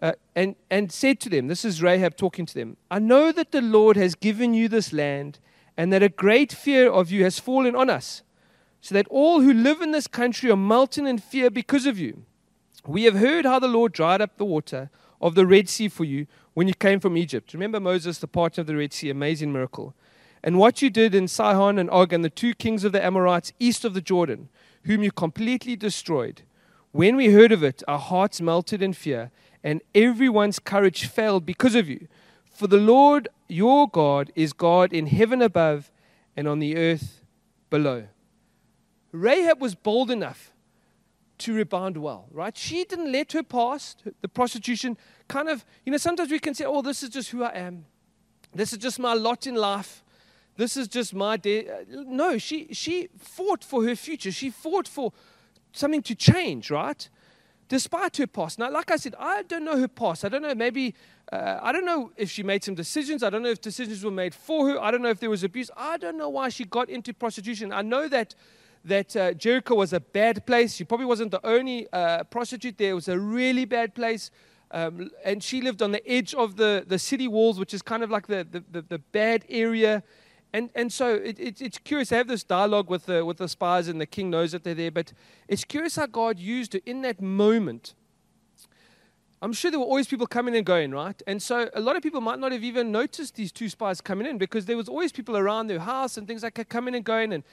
[0.01, 3.51] uh, and, and said to them, This is Rahab talking to them, I know that
[3.51, 5.39] the Lord has given you this land,
[5.77, 8.21] and that a great fear of you has fallen on us,
[8.83, 12.25] so that all who live in this country are melting in fear because of you.
[12.85, 14.89] We have heard how the Lord dried up the water
[15.21, 17.53] of the Red Sea for you when you came from Egypt.
[17.53, 19.95] Remember Moses, the parting of the Red Sea, amazing miracle.
[20.43, 23.53] And what you did in Sihon and Og and the two kings of the Amorites
[23.57, 24.49] east of the Jordan,
[24.83, 26.41] whom you completely destroyed.
[26.91, 29.31] When we heard of it, our hearts melted in fear,
[29.63, 32.09] and everyone's courage failed because of you.
[32.51, 35.89] For the Lord your God is God in heaven above
[36.35, 37.21] and on the earth
[37.69, 38.07] below.
[39.13, 40.51] Rahab was bold enough
[41.37, 42.57] to rebound well, right?
[42.57, 44.97] She didn't let her past, the prostitution,
[45.27, 47.85] kind of, you know, sometimes we can say, oh, this is just who I am.
[48.53, 50.03] This is just my lot in life.
[50.57, 51.67] This is just my day.
[51.89, 54.31] No, she, she fought for her future.
[54.31, 55.11] She fought for
[55.71, 57.09] something to change, right?
[57.67, 58.59] Despite her past.
[58.59, 60.25] Now, like I said, I don't know her past.
[60.25, 60.93] I don't know, maybe,
[61.31, 63.23] uh, I don't know if she made some decisions.
[63.23, 64.81] I don't know if decisions were made for her.
[64.81, 65.71] I don't know if there was abuse.
[65.75, 67.71] I don't know why she got into prostitution.
[67.71, 68.35] I know that
[68.85, 70.75] that uh, Jericho was a bad place.
[70.75, 72.91] She probably wasn't the only uh, prostitute there.
[72.91, 74.29] It was a really bad place.
[74.71, 78.03] Um, and she lived on the edge of the, the city walls, which is kind
[78.03, 80.03] of like the, the, the, the bad area.
[80.51, 82.11] And, and so it, it, it's curious.
[82.11, 84.73] I have this dialogue with the, with the spies, and the king knows that they're
[84.73, 84.91] there.
[84.91, 85.13] But
[85.47, 87.93] it's curious how God used her in that moment.
[89.43, 91.21] I'm sure there were always people coming and going, right?
[91.27, 94.25] And so a lot of people might not have even noticed these two spies coming
[94.25, 97.03] in because there was always people around their house and things like that coming and
[97.03, 97.33] going.
[97.33, 97.43] And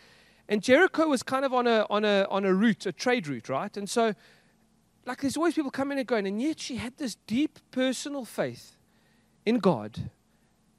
[0.50, 3.48] and Jericho was kind of on a, on, a, on a route, a trade route,
[3.48, 3.74] right?
[3.76, 4.14] And so,
[5.06, 6.26] like, there's always people coming and going.
[6.26, 8.76] And yet she had this deep personal faith
[9.46, 10.10] in God.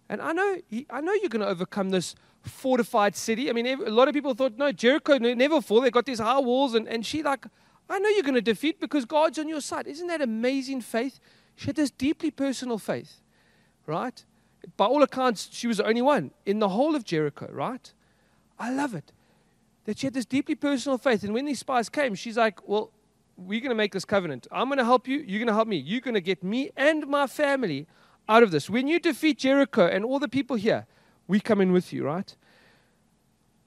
[0.09, 0.57] And I know,
[0.89, 3.49] I know you're going to overcome this fortified city.
[3.49, 5.79] I mean, a lot of people thought, no, Jericho never fall.
[5.79, 6.75] They've got these high walls.
[6.75, 7.45] And, and she, like,
[7.89, 9.87] I know you're going to defeat because God's on your side.
[9.87, 11.17] Isn't that amazing faith?
[11.55, 13.21] She had this deeply personal faith,
[13.85, 14.21] right?
[14.75, 17.93] By all accounts, she was the only one in the whole of Jericho, right?
[18.59, 19.13] I love it
[19.85, 21.23] that she had this deeply personal faith.
[21.23, 22.91] And when these spies came, she's like, Well,
[23.37, 24.47] we're going to make this covenant.
[24.51, 25.17] I'm going to help you.
[25.19, 25.77] You're going to help me.
[25.77, 27.87] You're going to get me and my family
[28.29, 28.69] out of this.
[28.69, 30.85] When you defeat Jericho and all the people here,
[31.27, 32.35] we come in with you, right?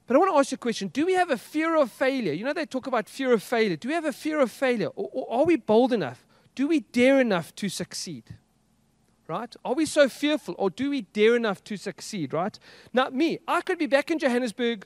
[0.07, 0.89] But I want to ask you a question.
[0.89, 2.33] Do we have a fear of failure?
[2.33, 3.75] You know, they talk about fear of failure.
[3.75, 4.89] Do we have a fear of failure?
[4.95, 6.25] Or, or are we bold enough?
[6.53, 8.35] Do we dare enough to succeed?
[9.27, 9.53] Right?
[9.65, 12.33] Are we so fearful or do we dare enough to succeed?
[12.33, 12.57] Right?
[12.93, 14.85] Now, me, I could be back in Johannesburg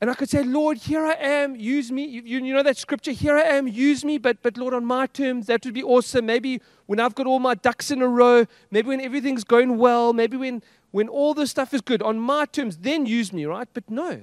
[0.00, 2.04] and I could say, Lord, here I am, use me.
[2.04, 5.06] You, you, know that scripture, here I am, use me, but, but Lord, on my
[5.06, 6.26] terms, that would be awesome.
[6.26, 10.12] Maybe when I've got all my ducks in a row, maybe when everything's going well,
[10.12, 13.68] maybe when, when all this stuff is good, on my terms, then use me, right?
[13.72, 14.20] But no.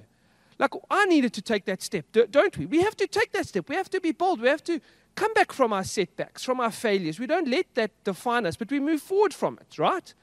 [0.60, 2.68] Like, I needed to take that step, don't we?
[2.68, 3.68] We have to take that step.
[3.68, 4.42] We have to be bold.
[4.42, 4.80] We have to
[5.16, 7.20] come back from our setbacks, from our failures.
[7.20, 10.14] We don't let that define us, but we move forward from it, right?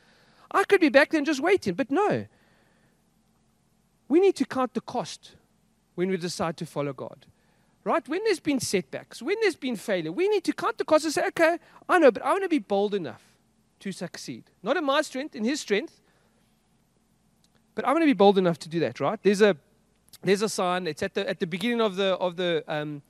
[0.53, 2.27] I could be back then just waiting, but no.
[4.09, 5.33] We need to count the cost
[6.01, 7.27] when we decide to follow God.
[7.85, 8.07] Right?
[8.09, 11.13] When there's been setbacks, when there's been failure, we need to count the cost and
[11.13, 11.59] say, okay,
[11.91, 13.23] I know, but I want to be bold enough
[13.81, 14.45] to succeed.
[14.63, 16.01] Not in my strength, in His strength,
[17.75, 19.23] but I want to be bold enough to do that, right?
[19.23, 19.59] There's a
[20.23, 20.87] there's a sign.
[20.87, 23.03] It's at the at the beginning of the of the um,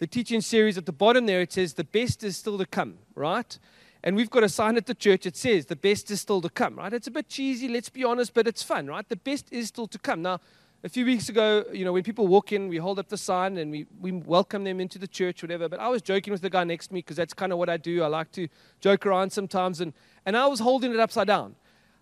[0.00, 0.76] the teaching series.
[0.76, 3.56] At the bottom there, it says the best is still to come, right?
[4.02, 5.26] And we've got a sign at the church.
[5.26, 6.92] It says the best is still to come, right?
[6.92, 9.08] It's a bit cheesy, let's be honest, but it's fun, right?
[9.08, 10.22] The best is still to come.
[10.22, 10.40] Now,
[10.84, 13.56] a few weeks ago, you know, when people walk in, we hold up the sign
[13.56, 15.68] and we, we welcome them into the church, whatever.
[15.68, 17.68] But I was joking with the guy next to me because that's kind of what
[17.68, 18.02] I do.
[18.02, 18.48] I like to
[18.80, 19.80] joke around sometimes.
[19.80, 19.92] And,
[20.26, 21.54] and I was holding it upside down.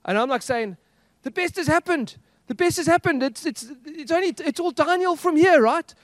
[0.06, 0.78] And I'm like saying,
[1.22, 2.16] the best has happened.
[2.46, 3.22] The best has happened.
[3.22, 5.94] It's, it's, it's, only, it's all downhill from here, right?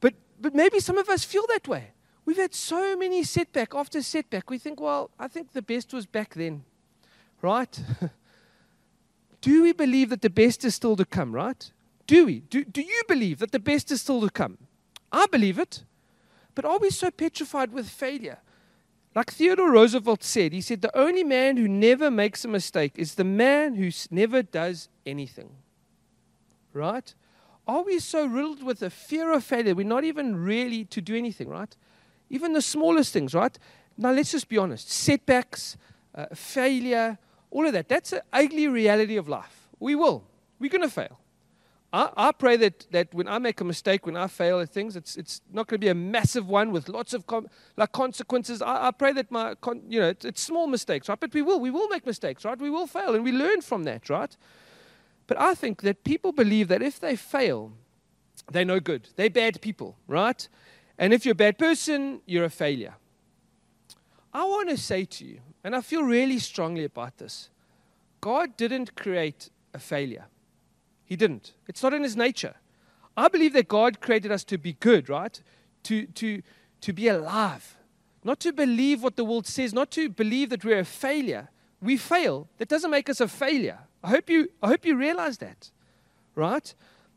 [0.00, 1.90] But, but maybe some of us feel that way.
[2.24, 4.48] We've had so many setback after setback.
[4.48, 6.64] We think, well, I think the best was back then,
[7.42, 7.78] right?
[9.42, 11.70] do we believe that the best is still to come, right?
[12.06, 12.40] Do we?
[12.40, 14.58] Do, do you believe that the best is still to come?
[15.10, 15.84] I believe it.
[16.54, 18.38] But are we so petrified with failure?
[19.14, 23.14] Like Theodore Roosevelt said, he said, the only man who never makes a mistake is
[23.14, 25.50] the man who never does anything.
[26.72, 27.14] Right?
[27.66, 31.14] Are we so riddled with a fear of failure we're not even really to do
[31.14, 31.76] anything, right?
[32.30, 33.56] Even the smallest things, right?
[33.96, 35.76] Now, let's just be honest setbacks,
[36.14, 37.18] uh, failure,
[37.50, 39.68] all of that, that's an ugly reality of life.
[39.78, 40.24] We will.
[40.58, 41.18] We're going to fail.
[41.92, 44.96] I, I pray that, that when I make a mistake, when I fail at things,
[44.96, 48.62] it's, it's not going to be a massive one with lots of com- like consequences.
[48.62, 51.20] I, I pray that my, con- you know, it's, it's small mistakes, right?
[51.20, 52.58] But we will, we will make mistakes, right?
[52.58, 54.34] We will fail and we learn from that, right?
[55.26, 57.72] But I think that people believe that if they fail,
[58.50, 59.08] they're no good.
[59.16, 60.48] They're bad people, right?
[60.98, 62.94] And if you're a bad person, you're a failure.
[64.32, 67.50] I want to say to you, and I feel really strongly about this
[68.22, 70.26] God didn't create a failure.
[71.12, 71.52] He didn't.
[71.68, 72.54] It's not in his nature.
[73.18, 75.42] I believe that God created us to be good, right?
[75.82, 76.40] To, to,
[76.80, 77.76] to be alive.
[78.24, 81.50] Not to believe what the world says, not to believe that we're a failure.
[81.82, 82.48] We fail.
[82.56, 83.80] That doesn't make us a failure.
[84.02, 85.70] I hope you, I hope you realize that,
[86.34, 86.74] right?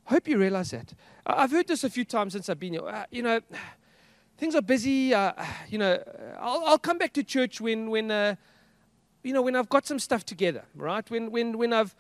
[0.08, 0.94] I hope you realize that.
[1.26, 2.86] I've heard this a few times since I've been here.
[2.86, 3.40] Uh, you know,
[4.38, 5.14] things are busy.
[5.14, 5.32] Uh,
[5.70, 6.04] you know,
[6.38, 8.36] I'll, I'll come back to church when, when uh,
[9.24, 11.10] you know, when I've got some stuff together, right?
[11.10, 11.96] When, when, when I've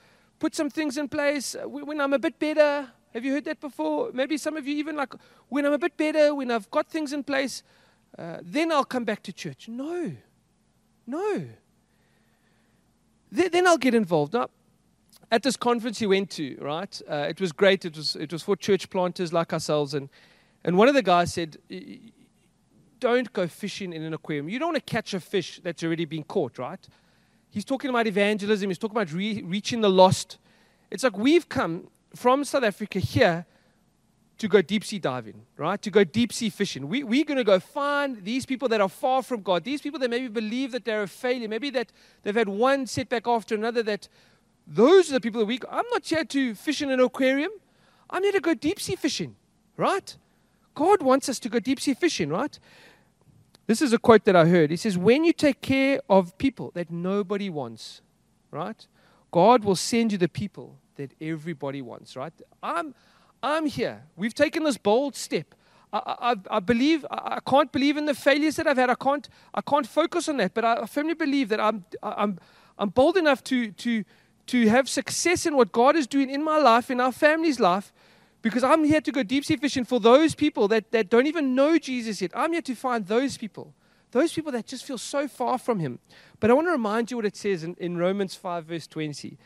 [0.45, 2.87] put some things in place, uh, when I'm a bit better.
[3.15, 4.11] Have you heard that before?
[4.13, 5.11] Maybe some of you even like,
[5.49, 7.63] when I'm a bit better, when I've got things in place,
[8.19, 9.67] uh, then I'll come back to church.
[9.67, 10.11] No,
[11.07, 11.45] no.
[13.31, 14.33] Then, then I'll get involved.
[14.33, 14.49] Now,
[15.31, 17.01] at this conference he went to, right?
[17.09, 17.83] Uh, it was great.
[17.83, 19.95] It was, it was for church planters like ourselves.
[19.95, 20.09] And,
[20.63, 22.11] and one of the guys said, "Y- y-
[22.99, 24.47] Don't go fishing in an aquarium.
[24.47, 26.87] You don't want to catch a fish that's already been caught, right?
[27.55, 28.69] He's talking about evangelism.
[28.69, 30.39] He's talking about re- reaching the lost.
[30.91, 33.45] It's like we've come from South Africa here
[34.39, 35.81] to go deep sea diving, right?
[35.81, 36.89] To go deep sea fishing.
[36.89, 40.01] We, we're going to go find these people that are far from God, these people
[40.01, 41.93] that maybe believe that they're a failure, maybe that
[42.23, 44.09] they've had one setback after another, that
[44.67, 47.51] those are the people that we, I'm not here to fish in an aquarium.
[48.09, 49.33] I'm here to go deep sea fishing,
[49.77, 50.13] right?
[50.73, 52.59] God wants us to go deep sea fishing, right?
[53.67, 54.69] This is a quote that I heard.
[54.69, 58.01] He says, When you take care of people that nobody wants,
[58.51, 58.85] right?
[59.31, 62.33] God will send you the people that everybody wants, right?
[62.63, 62.93] I'm,
[63.43, 64.03] I'm here.
[64.15, 65.55] We've taken this bold step.
[65.91, 68.89] I, I, I- believe, I, can't believe in the failures that I've had.
[68.89, 72.39] I can't, I can't focus on that, but I firmly believe that I'm, I'm,
[72.77, 74.03] I'm bold enough to, to,
[74.47, 77.91] to have success in what God is doing in my life, in our family's life,
[78.45, 81.55] because I'm here to go deep sea fishing for those people that, that don't even
[81.55, 82.29] know Jesus yet.
[82.35, 83.73] I'm here to find those people,
[84.11, 85.97] those people that just feel so far from Him.
[86.39, 89.39] But I want to remind you what it says in, in Romans 5, verse 20.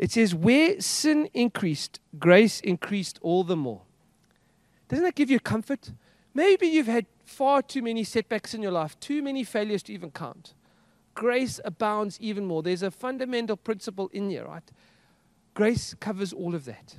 [0.00, 3.82] It says, Where sin increased, grace increased all the more.
[4.88, 5.92] Doesn't that give you comfort?
[6.34, 10.10] Maybe you've had far too many setbacks in your life, too many failures to even
[10.10, 10.54] count.
[11.14, 12.64] Grace abounds even more.
[12.64, 14.68] There's a fundamental principle in here, right?
[15.54, 16.96] Grace covers all of that.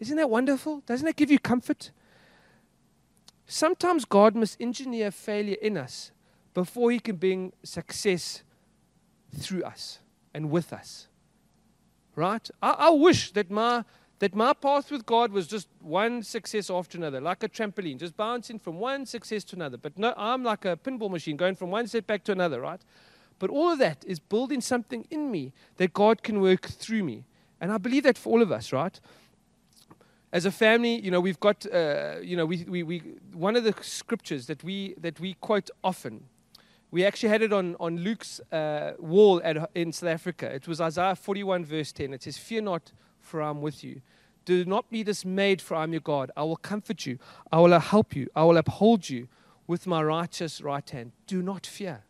[0.00, 0.80] Isn't that wonderful?
[0.86, 1.92] Doesn't that give you comfort?
[3.46, 6.10] Sometimes God must engineer failure in us
[6.54, 8.42] before He can bring success
[9.36, 10.00] through us
[10.34, 11.06] and with us.
[12.16, 12.48] Right?
[12.62, 13.84] I, I wish that my
[14.20, 18.18] that my path with God was just one success after another, like a trampoline, just
[18.18, 19.78] bouncing from one success to another.
[19.78, 22.80] But no, I'm like a pinball machine going from one setback to another, right?
[23.38, 27.24] But all of that is building something in me that God can work through me.
[27.62, 29.00] And I believe that for all of us, right?
[30.32, 32.98] As a family, you know, we've got, uh, you know, we, we, we,
[33.32, 36.24] one of the scriptures that we, that we quote often,
[36.92, 40.46] we actually had it on, on Luke's uh, wall at, in South Africa.
[40.52, 42.14] It was Isaiah 41, verse 10.
[42.14, 44.02] It says, Fear not, for I am with you.
[44.44, 46.30] Do not be dismayed, for I am your God.
[46.36, 47.18] I will comfort you.
[47.52, 48.28] I will help you.
[48.34, 49.28] I will uphold you
[49.66, 51.12] with my righteous right hand.
[51.26, 52.02] Do not fear.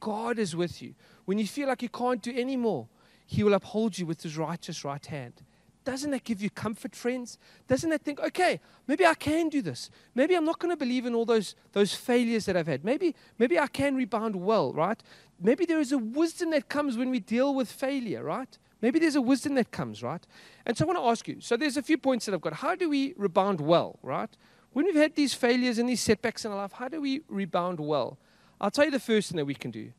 [0.00, 0.94] God is with you.
[1.24, 2.88] When you feel like you can't do any more,
[3.26, 5.42] He will uphold you with His righteous right hand.
[5.84, 7.38] Doesn't that give you comfort, friends?
[7.66, 9.90] Doesn't that think, okay, maybe I can do this.
[10.14, 12.84] Maybe I'm not going to believe in all those, those failures that I've had.
[12.84, 15.02] Maybe, maybe I can rebound well, right?
[15.40, 18.56] Maybe there is a wisdom that comes when we deal with failure, right?
[18.80, 20.24] Maybe there's a wisdom that comes, right?
[20.66, 22.52] And so I want to ask you so there's a few points that I've got.
[22.52, 24.30] How do we rebound well, right?
[24.72, 27.78] When we've had these failures and these setbacks in our life, how do we rebound
[27.78, 28.18] well?
[28.60, 29.92] I'll tell you the first thing that we can do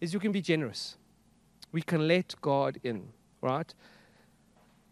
[0.00, 0.96] is you can be generous.
[1.72, 3.08] We can let God in,
[3.40, 3.72] right?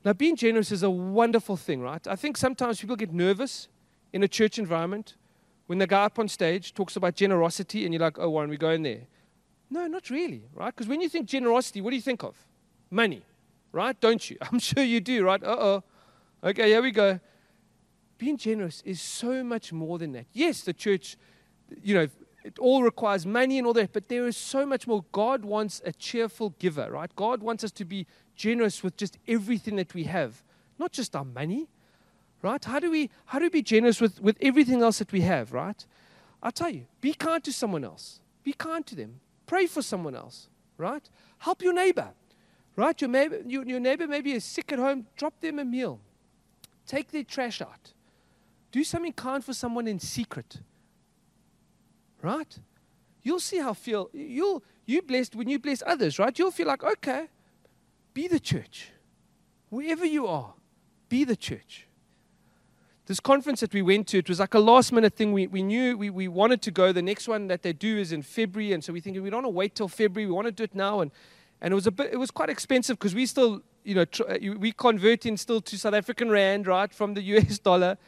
[0.05, 2.07] Now, being generous is a wonderful thing, right?
[2.07, 3.68] I think sometimes people get nervous
[4.12, 5.16] in a church environment
[5.66, 8.59] when the guy up on stage talks about generosity and you're like, oh, Warren, we
[8.59, 9.07] go in there.
[9.70, 10.74] No, not really, right?
[10.74, 12.36] Because when you think generosity, what do you think of?
[12.90, 13.22] Money,
[13.72, 13.98] right?
[13.98, 14.36] Don't you?
[14.42, 15.42] I'm sure you do, right?
[15.42, 15.84] Uh oh.
[16.42, 17.18] Okay, here we go.
[18.18, 20.26] Being generous is so much more than that.
[20.32, 21.16] Yes, the church,
[21.82, 22.09] you know,
[22.44, 25.05] it all requires money and all that, but there is so much more.
[25.12, 27.11] God wants a cheerful giver, right?
[27.16, 28.07] God wants us to be
[28.37, 30.43] generous with just everything that we have,
[30.78, 31.68] not just our money,
[32.43, 32.64] right?
[32.64, 35.53] How do we how do we be generous with, with everything else that we have,
[35.53, 35.85] right?
[36.43, 38.20] I'll tell you, be kind to someone else.
[38.45, 39.20] Be kind to them.
[39.47, 41.09] Pray for someone else, right?
[41.39, 42.09] Help your neighbor,
[42.76, 43.01] right?
[43.01, 46.01] Your neighbor, your, your neighbor maybe is sick at home, drop them a meal.
[46.87, 47.93] Take their trash out.
[48.72, 50.59] Do something kind for someone in secret.
[52.20, 52.59] Right?
[53.22, 56.39] You'll see how feel you'll you blessed when you bless others, right?
[56.39, 57.28] You'll feel like, okay,
[58.15, 58.91] be the church.
[59.69, 60.55] Wherever you are,
[61.09, 61.89] be the church.
[63.07, 65.33] this conference that we went to, it was like a last minute thing.
[65.33, 66.93] We, we knew we, we wanted to go.
[66.93, 68.73] The next one that they do is in February.
[68.73, 70.27] And so we thinking we don't want to wait till February.
[70.27, 71.01] We want to do it now.
[71.01, 71.11] And,
[71.61, 74.23] and it was a bit, it was quite expensive because we still, you know, tr-
[74.29, 77.99] uh, we converting still to South African Rand, right, from the US dollar.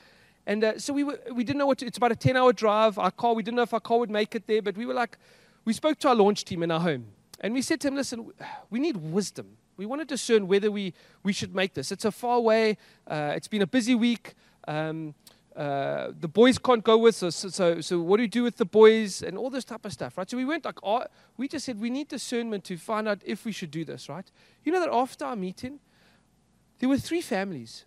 [0.46, 2.52] And uh, so we, were, we didn't know what to, it's about a 10 hour
[2.52, 2.96] drive.
[2.98, 4.94] Our car, we didn't know if our car would make it there, but we were
[4.94, 5.18] like,
[5.64, 7.06] we spoke to our launch team in our home.
[7.40, 8.30] And we said to him, listen,
[8.70, 9.58] we need wisdom.
[9.76, 11.92] We want to discern whether we, we should make this.
[11.92, 12.78] It's a far way.
[13.06, 14.34] Uh, it's been a busy week.
[14.66, 15.14] Um,
[15.56, 17.36] uh, the boys can't go with us.
[17.36, 19.92] So, so, so what do we do with the boys and all this type of
[19.92, 20.28] stuff, right?
[20.28, 21.04] So we went like, oh,
[21.36, 24.30] we just said we need discernment to find out if we should do this, right?
[24.64, 25.80] You know that after our meeting,
[26.78, 27.86] there were three families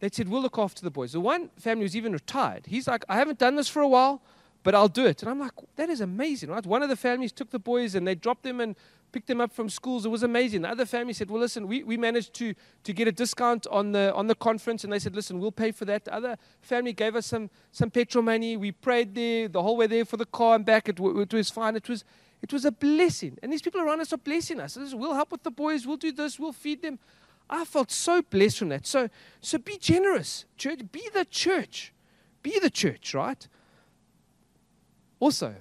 [0.00, 1.12] that said, we'll look after the boys.
[1.12, 2.66] The one family was even retired.
[2.66, 4.22] He's like, I haven't done this for a while,
[4.62, 5.22] but I'll do it.
[5.22, 6.64] And I'm like, that is amazing, right?
[6.64, 8.74] One of the families took the boys and they dropped them and
[9.12, 10.06] picked them up from schools.
[10.06, 10.62] It was amazing.
[10.62, 12.54] The other family said, well, listen, we, we managed to,
[12.84, 14.84] to get a discount on the, on the conference.
[14.84, 16.06] And they said, listen, we'll pay for that.
[16.06, 18.56] The other family gave us some, some petrol money.
[18.56, 20.88] We prayed there the whole way there for the car and back.
[20.88, 21.76] It, it was fine.
[21.76, 22.04] It was,
[22.40, 23.38] it was a blessing.
[23.42, 24.76] And these people around us are blessing us.
[24.76, 25.86] We'll help with the boys.
[25.86, 26.38] We'll do this.
[26.38, 26.98] We'll feed them.
[27.48, 28.86] I felt so blessed from that.
[28.86, 29.10] So,
[29.40, 30.80] so be generous, church.
[30.90, 31.92] Be the church.
[32.42, 33.46] Be the church, right?
[35.20, 35.54] Also,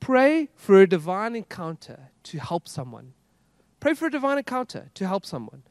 [0.00, 3.12] pray for a divine encounter to help someone.
[3.80, 5.62] Pray for a divine encounter to help someone.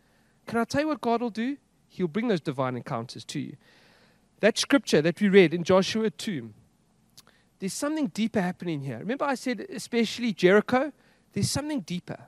[0.47, 1.57] Can I tell you what God will do?
[1.89, 3.55] He'll bring those divine encounters to you.
[4.39, 6.53] That scripture that we read in Joshua 2,
[7.59, 8.99] there's something deeper happening here.
[8.99, 10.91] Remember, I said, especially Jericho?
[11.33, 12.19] There's something deeper.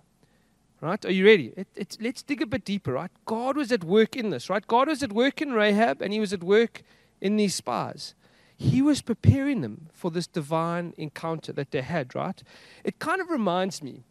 [0.82, 1.03] Right?
[1.05, 1.53] Are you ready?
[1.55, 3.11] It, let's dig a bit deeper, right?
[3.26, 4.65] God was at work in this, right?
[4.65, 6.82] God was at work in Rahab and he was at work
[7.22, 8.15] in these spies.
[8.57, 12.41] He was preparing them for this divine encounter that they had, right?
[12.84, 14.03] It kind of reminds me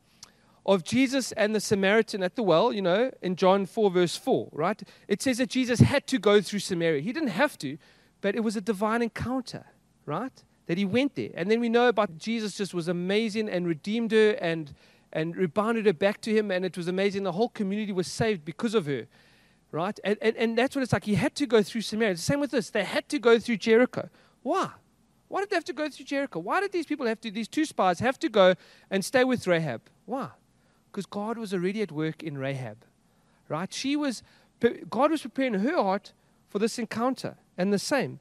[0.67, 4.49] of Jesus and the Samaritan at the well, you know, in John 4, verse 4,
[4.53, 4.83] right?
[5.09, 7.01] It says that Jesus had to go through Samaria.
[7.01, 7.79] He didn't have to,
[8.21, 9.65] but it was a divine encounter,
[10.07, 10.43] right?
[10.67, 11.31] That he went there.
[11.35, 14.75] And then we know about Jesus just was amazing and redeemed her and,
[15.13, 16.51] and rebounded her back to him.
[16.51, 17.23] And it was amazing.
[17.23, 19.07] The whole community was saved because of her,
[19.73, 19.99] right?
[20.05, 21.05] And, and, and that's what it's like.
[21.05, 22.15] He had to go through Samaria.
[22.15, 22.71] The same with this.
[22.71, 24.09] They had to go through Jericho.
[24.43, 24.71] Why?
[25.29, 26.41] Why did they have to go through Jericho?
[26.41, 28.55] Why did these people have to, these two spies have to go
[28.91, 29.83] and stay with Rahab?
[30.05, 30.31] Why?
[30.91, 32.85] Because God was already at work in Rahab,
[33.49, 33.73] right?
[33.73, 34.23] She was,
[34.89, 36.13] God was preparing her heart
[36.49, 37.37] for this encounter.
[37.57, 38.21] And the same,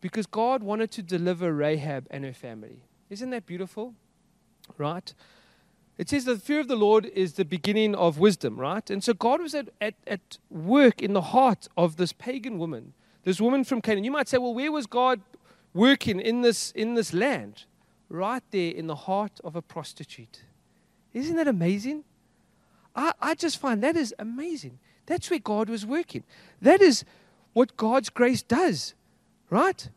[0.00, 2.84] because God wanted to deliver Rahab and her family.
[3.10, 3.94] Isn't that beautiful?
[4.78, 5.12] Right?
[5.98, 8.88] It says the fear of the Lord is the beginning of wisdom, right?
[8.88, 12.92] And so God was at, at, at work in the heart of this pagan woman,
[13.24, 14.04] this woman from Canaan.
[14.04, 15.20] You might say, well, where was God
[15.74, 17.64] working in this, in this land?
[18.08, 20.42] Right there in the heart of a prostitute.
[21.16, 22.04] Isn't that amazing?
[22.94, 24.78] I, I just find that is amazing.
[25.06, 26.24] That's where God was working.
[26.60, 27.04] That is
[27.54, 28.92] what God's grace does,
[29.48, 29.88] right?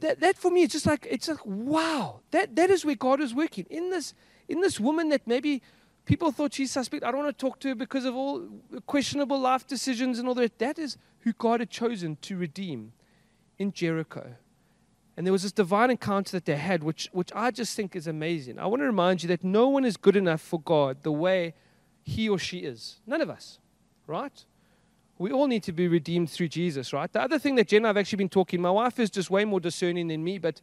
[0.00, 3.20] That, that for me, it's just like, it's like, wow, that, that is where God
[3.20, 3.66] is working.
[3.68, 4.14] In this,
[4.48, 5.60] in this woman that maybe
[6.06, 8.48] people thought she's suspect, I don't want to talk to her because of all
[8.86, 10.58] questionable life decisions and all that.
[10.58, 12.92] That is who God had chosen to redeem
[13.58, 14.36] in Jericho.
[15.18, 18.06] And there was this divine encounter that they had, which, which I just think is
[18.06, 18.56] amazing.
[18.56, 21.54] I want to remind you that no one is good enough for God the way
[22.04, 23.00] he or she is.
[23.04, 23.58] None of us,
[24.06, 24.44] right?
[25.18, 27.12] We all need to be redeemed through Jesus, right?
[27.12, 29.28] The other thing that Jen and I have actually been talking, my wife is just
[29.28, 30.60] way more discerning than me, but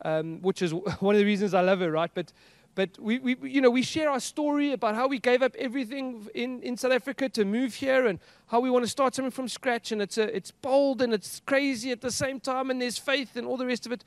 [0.00, 2.10] um, which is one of the reasons I love her, right?
[2.14, 2.32] But
[2.78, 6.28] but we, we, you know, we share our story about how we gave up everything
[6.32, 9.48] in, in South Africa to move here and how we want to start something from
[9.48, 9.90] scratch.
[9.90, 13.34] And it's, a, it's bold and it's crazy at the same time, and there's faith
[13.34, 14.04] and all the rest of it.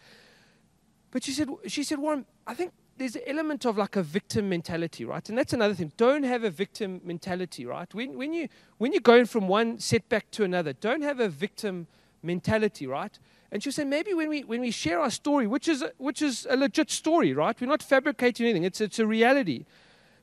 [1.12, 4.48] But she said, she said, Warren, I think there's an element of like a victim
[4.48, 5.28] mentality, right?
[5.28, 5.92] And that's another thing.
[5.98, 7.94] Don't have a victim mentality, right?
[7.94, 8.48] When, when, you,
[8.78, 11.88] when you're going from one setback to another, don't have a victim
[12.24, 13.20] mentality, right?
[13.52, 16.22] And she'll say, maybe when we, when we share our story, which is, a, which
[16.22, 17.60] is a legit story, right?
[17.60, 19.66] We're not fabricating anything, it's, it's a reality.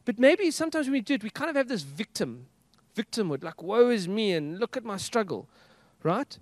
[0.07, 2.47] But maybe sometimes when we do it, we kind of have this victim,
[2.97, 5.47] victimhood, like, woe is me, and look at my struggle,
[6.03, 6.39] right?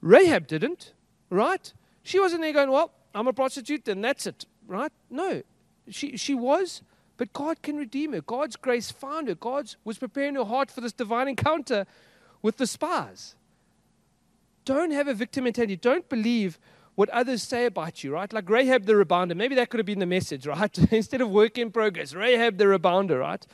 [0.00, 0.92] Rahab didn't,
[1.30, 1.72] right?
[2.04, 4.92] She wasn't there going, well, I'm a prostitute and that's it, right?
[5.10, 5.42] No,
[5.88, 6.82] she, she was,
[7.16, 8.20] but God can redeem her.
[8.20, 9.34] God's grace found her.
[9.34, 11.86] God was preparing her heart for this divine encounter
[12.40, 13.34] with the spies.
[14.68, 15.76] Don't have a victim mentality.
[15.76, 16.58] Don't believe
[16.94, 18.30] what others say about you, right?
[18.30, 19.34] Like Rahab the rebounder.
[19.34, 20.76] Maybe that could have been the message, right?
[20.92, 23.46] Instead of work in progress, Rahab the rebounder, right?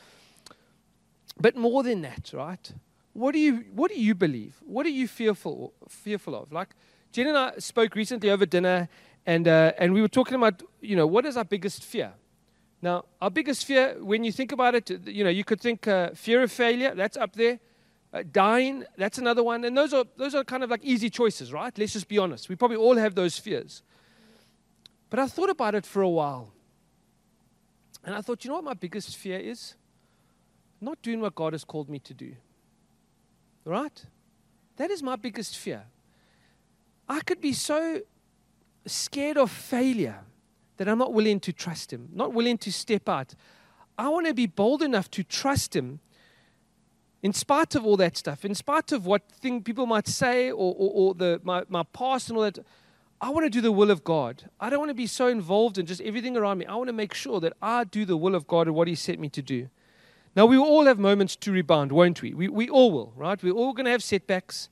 [1.39, 2.73] But more than that, right?
[3.13, 4.57] What do you what do you believe?
[4.67, 6.51] What are you fearful fearful of?
[6.51, 6.71] Like
[7.13, 8.89] Jen and I spoke recently over dinner,
[9.25, 12.13] and uh, and we were talking about you know what is our biggest fear.
[12.83, 16.11] Now, our biggest fear, when you think about it, you know, you could think uh,
[16.15, 16.93] fear of failure.
[16.93, 17.61] That's up there.
[18.15, 19.65] Uh, dying, that's another one.
[19.65, 21.77] And those are, those are kind of like easy choices, right?
[21.77, 22.49] Let's just be honest.
[22.49, 23.83] We probably all have those fears.
[25.11, 26.53] But I thought about it for a while.
[28.05, 29.75] And I thought, you know what my biggest fear is?
[30.81, 32.37] Not doing what God has called me to do.
[33.65, 34.07] Right?
[34.77, 35.83] That is my biggest fear.
[37.09, 38.01] I could be so
[38.87, 40.21] scared of failure
[40.77, 43.35] that I'm not willing to trust Him, not willing to step out.
[43.99, 45.99] I want to be bold enough to trust Him
[47.25, 50.75] in spite of all that stuff, in spite of what thing people might say or,
[50.77, 52.59] or, or the, my, my past and all that.
[53.19, 54.51] I want to do the will of God.
[54.61, 56.67] I don't want to be so involved in just everything around me.
[56.67, 58.95] I want to make sure that I do the will of God and what He
[58.95, 59.71] sent me to do.
[60.37, 62.35] Now, we all have moments to rebound, won't we?
[62.35, 63.43] We, we all will, right?
[63.43, 64.69] We're all going to have setbacks.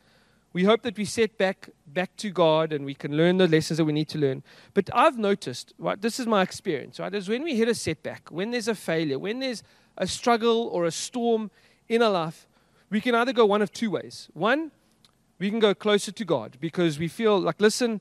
[0.52, 3.78] We hope that we set back back to God and we can learn the lessons
[3.78, 4.42] that we need to learn.
[4.74, 8.30] But I've noticed, right, this is my experience, right, is when we hit a setback,
[8.30, 9.62] when there's a failure, when there's
[9.96, 11.50] a struggle or a storm
[11.88, 12.46] in our life,
[12.90, 14.28] we can either go one of two ways.
[14.34, 14.70] One,
[15.38, 18.00] we can go closer to God because we feel like, listen,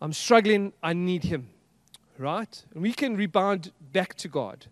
[0.00, 1.50] I'm struggling, I need Him,
[2.18, 2.64] right?
[2.72, 4.66] And we can rebound back to God.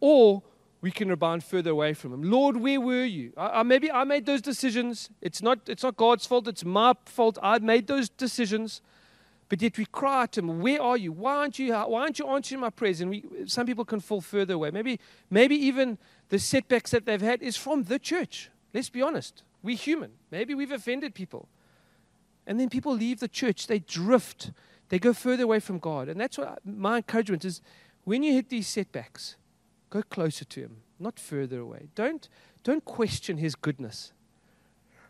[0.00, 0.42] Or
[0.84, 2.30] we can rebound further away from him.
[2.30, 3.32] Lord, where were you?
[3.38, 5.08] I, I, maybe I made those decisions.
[5.22, 7.38] It's not, it's not God's fault, it's my fault.
[7.42, 8.82] I made those decisions.
[9.48, 11.12] But yet we cry to him, Where are you?
[11.12, 13.00] Why aren't you, why aren't you answering my prayers?
[13.00, 14.70] And we, some people can fall further away.
[14.72, 15.00] Maybe,
[15.30, 15.96] maybe even
[16.28, 18.50] the setbacks that they've had is from the church.
[18.72, 19.42] Let's be honest.
[19.62, 20.12] We're human.
[20.30, 21.48] Maybe we've offended people.
[22.46, 24.50] And then people leave the church, they drift,
[24.90, 26.08] they go further away from God.
[26.08, 27.62] And that's what my encouragement is
[28.04, 29.36] when you hit these setbacks,
[29.94, 31.86] Go closer to Him, not further away.
[31.94, 32.28] Don't,
[32.64, 34.12] don't question His goodness.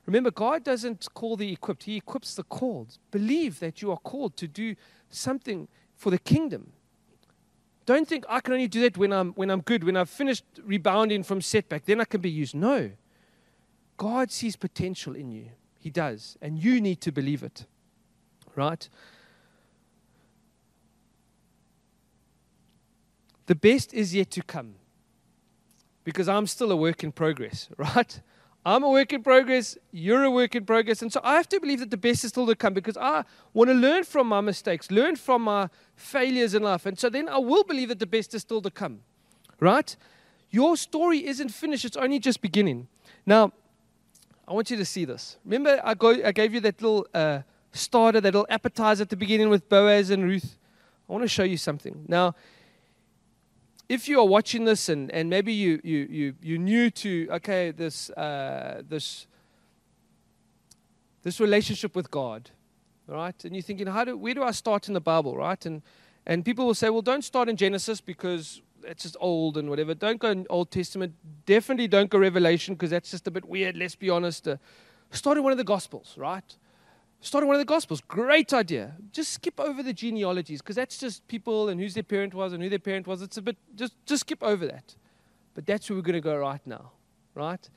[0.05, 2.99] Remember, God doesn't call the equipped, He equips the called.
[3.11, 4.77] Believe that you are called to do
[5.09, 6.74] something for the kingdom.
[7.87, 10.45] Don't think I can only do that when I'm, when I'm good, when I've finished
[10.63, 12.55] rebounding from setback, then I can be used.
[12.55, 12.91] No.
[13.97, 15.51] God sees potential in you.
[15.79, 16.39] He does.
[16.41, 17.67] And you need to believe it.
[18.57, 18.89] Right?
[23.47, 24.77] The best is yet to come
[26.03, 28.21] because I'm still a work in progress, right?
[28.67, 31.03] I'm a work in progress, you're a work in progress.
[31.03, 33.25] And so I have to believe that the best is still to come because I
[33.53, 36.87] want to learn from my mistakes, learn from my failures in life.
[36.87, 39.01] And so then I will believe that the best is still to come,
[39.61, 39.95] right?
[40.51, 42.89] Your story isn't finished, it's only just beginning.
[43.27, 43.53] Now,
[44.49, 45.37] I want you to see this.
[45.45, 47.41] Remember, I, go, I gave you that little uh,
[47.73, 50.57] starter, that little appetizer at the beginning with Boaz and Ruth?
[51.09, 52.05] I want to show you something.
[52.09, 52.35] Now,
[53.89, 57.71] if you are watching this and, and maybe you, you, you, you're new to, okay,
[57.71, 59.27] this, uh, this,
[61.23, 62.51] this relationship with God,
[63.07, 63.45] right?
[63.45, 65.65] And you're thinking, how do, where do I start in the Bible, right?
[65.67, 65.83] And,
[66.27, 69.95] and people will say, well, don't start in Genesis because it's just old and whatever.
[69.95, 71.15] Don't go in Old Testament.
[71.47, 74.49] Definitely don't go Revelation because that's just a bit weird, let's be honest.
[74.49, 74.57] Uh,
[75.11, 76.57] start in one of the Gospels, right?
[77.25, 78.01] Starting one of the Gospels.
[78.07, 78.93] Great idea.
[79.11, 82.63] Just skip over the genealogies because that's just people and whose their parent was and
[82.63, 83.23] who their parent was.
[83.23, 84.95] It's a bit, just, just skip over that.
[85.55, 86.93] But that's where we're going to go right now,
[87.35, 87.69] right?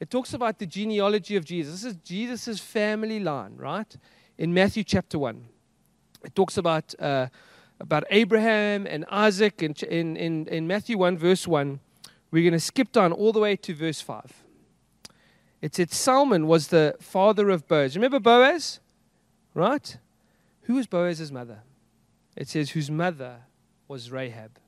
[0.00, 1.82] It talks about the genealogy of Jesus.
[1.82, 3.96] This is Jesus' family line, right?
[4.38, 5.44] In Matthew chapter 1.
[6.24, 7.28] It talks about, uh,
[7.80, 9.62] about Abraham and Isaac.
[9.62, 11.78] In, in, in, in Matthew 1, verse 1,
[12.30, 14.44] we're going to skip down all the way to verse 5.
[15.60, 17.96] It said Salmon was the father of Boaz.
[17.96, 18.80] Remember Boaz?
[19.54, 19.96] Right?
[20.62, 21.60] Who was Boaz's mother?
[22.36, 23.42] It says, whose mother
[23.86, 24.58] was Rahab.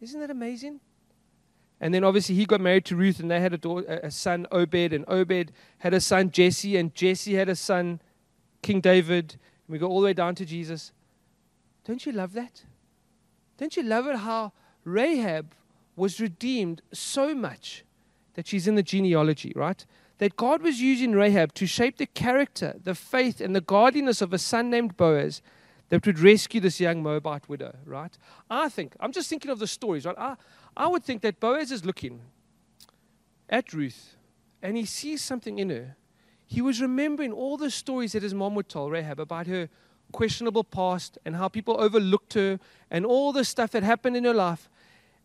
[0.00, 0.80] Isn't that amazing?
[1.80, 4.46] And then obviously he got married to Ruth, and they had a, daughter, a son,
[4.52, 8.00] Obed, and Obed had a son, Jesse, and Jesse had a son,
[8.62, 9.36] King David.
[9.66, 10.92] And we go all the way down to Jesus.
[11.84, 12.64] Don't you love that?
[13.56, 14.52] Don't you love it how
[14.84, 15.54] Rahab
[15.96, 17.84] was redeemed so much
[18.34, 19.84] that she's in the genealogy, right?
[20.20, 24.34] That God was using Rahab to shape the character, the faith, and the godliness of
[24.34, 25.40] a son named Boaz
[25.88, 28.18] that would rescue this young Moabite widow, right?
[28.50, 30.14] I think, I'm just thinking of the stories, right?
[30.18, 30.36] I,
[30.76, 32.20] I would think that Boaz is looking
[33.48, 34.14] at Ruth
[34.60, 35.96] and he sees something in her.
[36.46, 39.70] He was remembering all the stories that his mom would tell Rahab about her
[40.12, 42.60] questionable past and how people overlooked her
[42.90, 44.68] and all the stuff that happened in her life.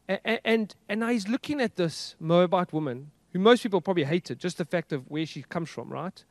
[0.08, 4.40] And, and, and now he's looking at this Moabite woman who most people probably hated,
[4.40, 6.24] just the fact of where she comes from, right?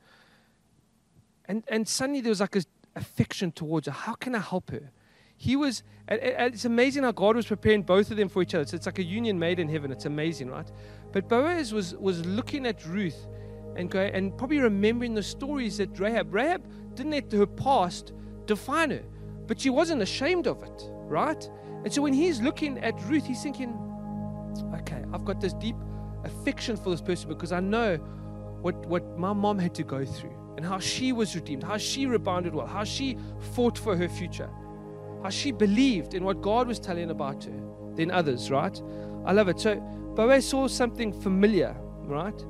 [1.47, 2.63] And, and suddenly there was like a
[2.95, 3.93] affection towards her.
[3.93, 4.89] How can I help her?
[5.37, 8.65] He was, it's amazing how God was preparing both of them for each other.
[8.65, 9.91] So it's like a union made in heaven.
[9.91, 10.67] It's amazing, right?
[11.11, 13.27] But Boaz was, was looking at Ruth
[13.75, 18.13] and, go, and probably remembering the stories that Rahab, Rahab didn't let her past
[18.47, 19.03] define her,
[19.45, 21.47] but she wasn't ashamed of it, right?
[21.83, 23.77] And so when he's looking at Ruth, he's thinking,
[24.73, 25.75] okay, I've got this deep
[26.25, 27.97] affection for this person because I know
[28.61, 32.05] what, what my mom had to go through and how she was redeemed, how she
[32.05, 33.17] rebounded well, how she
[33.53, 34.49] fought for her future,
[35.23, 37.61] how she believed in what God was telling about her
[37.95, 38.81] than others, right?
[39.25, 39.59] I love it.
[39.59, 39.75] So
[40.15, 42.45] Boaz saw something familiar, right?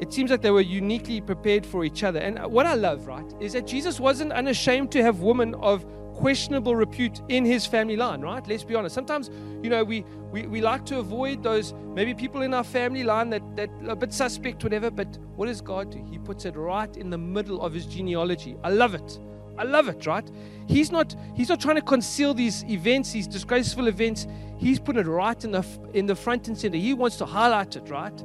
[0.00, 2.20] It seems like they were uniquely prepared for each other.
[2.20, 5.84] And what I love, right, is that Jesus wasn't unashamed to have women of
[6.20, 8.46] questionable repute in his family line, right?
[8.46, 8.94] Let's be honest.
[8.94, 9.30] Sometimes,
[9.62, 13.30] you know, we, we, we like to avoid those maybe people in our family line
[13.30, 14.90] that, that a bit suspect, whatever.
[14.90, 16.04] But what does God do?
[16.10, 18.56] He puts it right in the middle of his genealogy.
[18.62, 19.18] I love it.
[19.58, 20.30] I love it, right?
[20.68, 24.26] He's not he's not trying to conceal these events, these disgraceful events.
[24.58, 26.78] He's put it right in the in the front and center.
[26.78, 28.18] He wants to highlight it, right?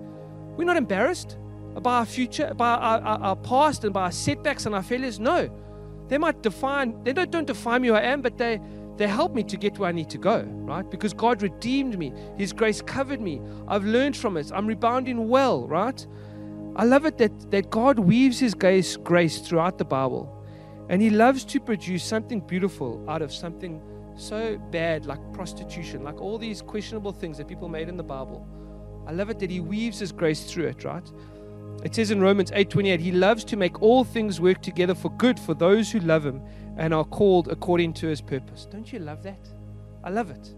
[0.55, 1.37] We're not embarrassed
[1.75, 5.19] about our future, about our, our, our past, and by our setbacks and our failures.
[5.19, 5.49] No,
[6.07, 7.03] they might define.
[7.03, 8.59] They don't, don't define me who I am, but they
[8.97, 10.89] they help me to get where I need to go, right?
[10.89, 12.13] Because God redeemed me.
[12.37, 13.41] His grace covered me.
[13.67, 14.51] I've learned from it.
[14.53, 16.05] I'm rebounding well, right?
[16.77, 20.31] I love it that, that God weaves His grace, grace throughout the Bible.
[20.89, 23.81] And He loves to produce something beautiful out of something
[24.15, 28.47] so bad, like prostitution, like all these questionable things that people made in the Bible.
[29.05, 31.09] I love it that He weaves His grace through it, right?
[31.83, 35.39] It says in Romans 8:28, He loves to make all things work together for good
[35.39, 36.41] for those who love Him
[36.77, 38.65] and are called according to His purpose.
[38.65, 39.49] Don't you love that?
[40.03, 40.53] I love it.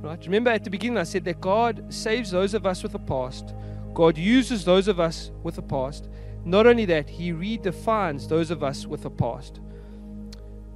[0.00, 0.24] Right?
[0.24, 3.54] Remember at the beginning I said that God saves those of us with a past.
[3.94, 6.08] God uses those of us with a past.
[6.44, 9.60] Not only that, He redefines those of us with a past.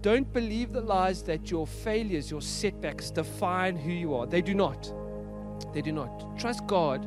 [0.02, 4.26] Don't believe the lies that your failures, your setbacks define who you are.
[4.26, 4.92] They do not.
[5.72, 6.38] They do not.
[6.38, 7.04] Trust God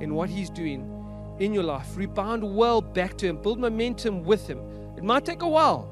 [0.00, 0.97] in what He's doing
[1.40, 1.96] in your life.
[1.96, 3.40] Rebound well back to Him.
[3.42, 4.58] Build momentum with Him.
[4.96, 5.90] It might take a while,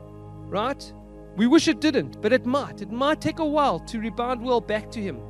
[0.49, 0.93] right?
[1.37, 2.83] We wish it didn't, but it might.
[2.83, 5.21] It might take a while to rebound well back to Him.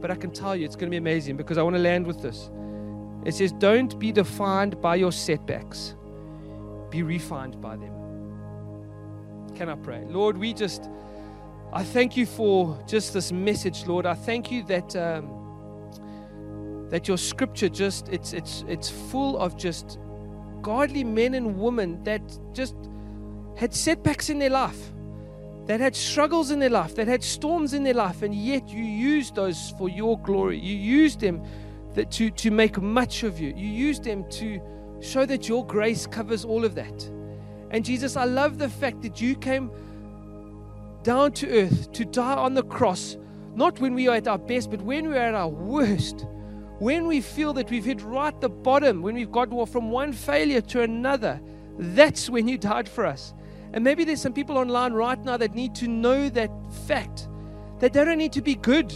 [0.00, 2.06] But I can tell you it's going to be amazing because I want to land
[2.06, 2.50] with this.
[3.24, 5.94] It says, Don't be defined by your setbacks,
[6.90, 7.92] be refined by them.
[9.54, 10.04] Can I pray?
[10.08, 10.90] Lord, we just,
[11.72, 14.04] I thank you for just this message, Lord.
[14.06, 14.96] I thank you that.
[14.96, 15.43] Um,
[16.90, 19.98] that your scripture just it's it's it's full of just
[20.62, 22.22] godly men and women that
[22.52, 22.74] just
[23.56, 24.92] had setbacks in their life
[25.66, 28.82] that had struggles in their life that had storms in their life and yet you
[28.82, 30.58] used those for your glory.
[30.58, 31.42] You used them
[31.94, 33.54] that to to make much of you.
[33.56, 34.60] You used them to
[35.00, 37.10] show that your grace covers all of that.
[37.70, 39.70] And Jesus I love the fact that you came
[41.02, 43.16] down to earth to die on the cross
[43.54, 46.26] not when we are at our best but when we are at our worst
[46.84, 50.60] when we feel that we've hit right the bottom, when we've got from one failure
[50.60, 51.40] to another,
[51.78, 53.32] that's when you died for us.
[53.72, 56.50] And maybe there's some people online right now that need to know that
[56.86, 57.26] fact
[57.78, 58.92] that they don't need to be good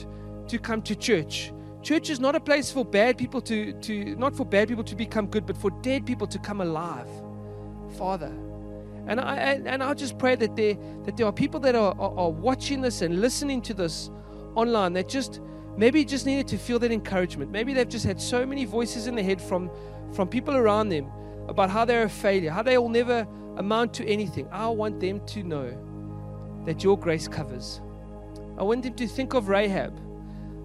[0.49, 1.51] to come to church.
[1.80, 4.95] Church is not a place for bad people to, to not for bad people to
[4.95, 7.09] become good, but for dead people to come alive.
[7.97, 8.32] Father.
[9.07, 10.76] And I and I just pray that there
[11.07, 14.11] that there are people that are, are, are watching this and listening to this
[14.57, 15.41] online that just
[15.79, 17.53] maybe just needed to feel that encouragement.
[17.53, 19.70] Maybe they've just had so many voices in their head from,
[20.12, 21.07] from people around them
[21.47, 23.26] about how they're a failure, how they will never
[23.57, 24.49] amount to anything.
[24.51, 25.72] I want them to know
[26.66, 27.81] that your grace covers.
[28.59, 29.97] I want them to think of Rahab,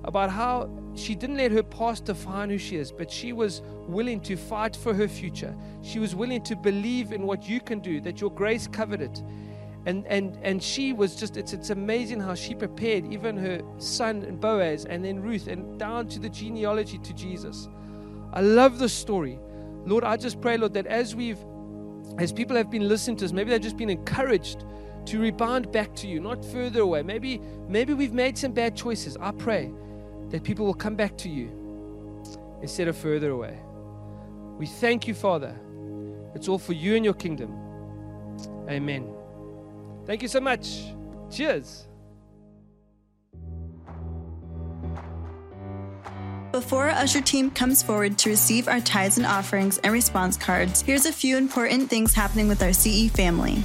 [0.04, 4.20] about how she didn't let her past define who she is, but she was willing
[4.22, 5.56] to fight for her future.
[5.84, 9.22] She was willing to believe in what you can do, that your grace covered it
[9.86, 14.24] and and and she was just it's it's amazing how she prepared even her son
[14.24, 17.68] and Boaz and then Ruth and down to the genealogy to Jesus.
[18.32, 19.40] I love the story.
[19.86, 21.40] Lord, I just pray, Lord, that as we've
[22.18, 24.66] as people have been listening to us, maybe they've just been encouraged
[25.06, 27.04] to rebound back to you, not further away.
[27.04, 29.18] Maybe maybe we've made some bad choices.
[29.20, 29.74] I pray
[30.30, 31.52] that people will come back to you
[32.62, 33.60] instead of further away.
[34.58, 35.60] We thank you, Father.
[36.36, 37.54] It's all for you and your kingdom.
[38.70, 39.13] Amen.
[40.06, 40.94] Thank you so much.
[41.32, 41.88] Cheers.
[46.52, 50.84] Before our usher team comes forward to receive our tithes and offerings and response cards,
[50.84, 53.64] here's a few important things happening with our CE family.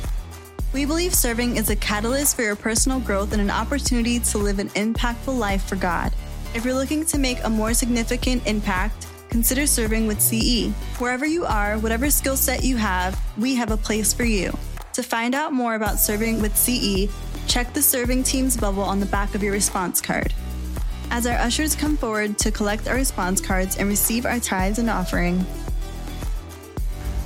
[0.72, 4.58] We believe serving is a catalyst for your personal growth and an opportunity to live
[4.58, 6.14] an impactful life for God.
[6.54, 10.70] If you're looking to make a more significant impact, consider serving with CE.
[10.98, 14.56] Wherever you are, whatever skill set you have, we have a place for you.
[14.98, 17.08] To find out more about serving with CE,
[17.46, 20.34] check the serving teams bubble on the back of your response card.
[21.12, 24.90] As our ushers come forward to collect our response cards and receive our tithes and
[24.90, 25.46] offering.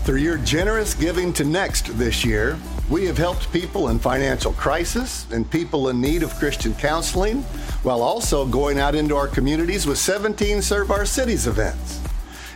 [0.03, 2.59] Through your generous giving to Next this year,
[2.91, 7.41] we have helped people in financial crisis and people in need of Christian counseling,
[7.85, 12.03] while also going out into our communities with 17 Serve Our Cities events.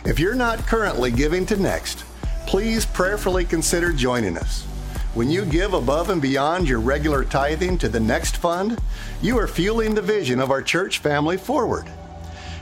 [0.05, 2.05] If you're not currently giving to Next,
[2.45, 4.67] please prayerfully consider joining us.
[5.17, 8.79] When you give above and beyond your regular tithing to the next fund,
[9.19, 11.87] you are fueling the vision of our church family forward.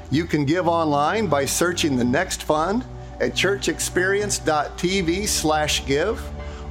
[0.09, 2.85] You can give online by searching the next fund
[3.19, 6.21] at churchexperience.tv/give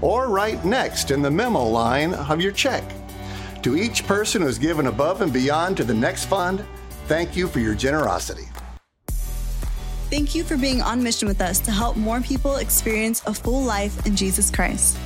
[0.01, 2.83] or write next in the memo line of your check.
[3.61, 6.65] To each person who's given above and beyond to the next fund,
[7.09, 8.49] thank you for your generosity.
[10.09, 13.63] Thank you for being on mission with us to help more people experience a full
[13.63, 14.97] life in Jesus Christ.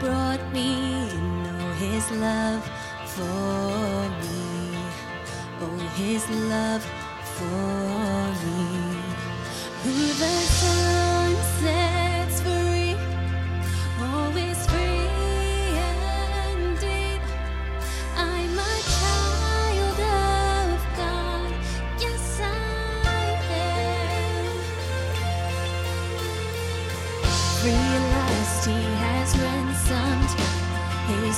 [0.00, 2.64] brought me, and know his love
[3.06, 4.76] for me.
[5.60, 6.84] Oh, his love
[7.36, 7.66] for
[8.44, 9.00] me.
[9.82, 11.05] Who the Son.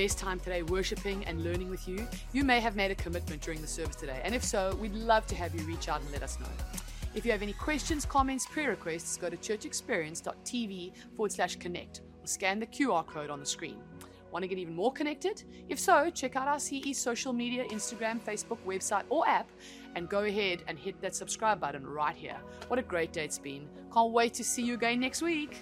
[0.00, 2.08] best time today worshiping and learning with you.
[2.32, 5.26] You may have made a commitment during the service today, and if so, we'd love
[5.26, 6.46] to have you reach out and let us know.
[7.14, 12.26] If you have any questions, comments, prayer requests, go to churchexperience.tv forward slash connect or
[12.26, 13.76] scan the QR code on the screen.
[14.32, 15.42] Want to get even more connected?
[15.68, 19.50] If so, check out our CE social media Instagram, Facebook, website, or app
[19.96, 22.38] and go ahead and hit that subscribe button right here.
[22.68, 23.68] What a great day it's been.
[23.92, 25.58] Can't wait to see you again next week.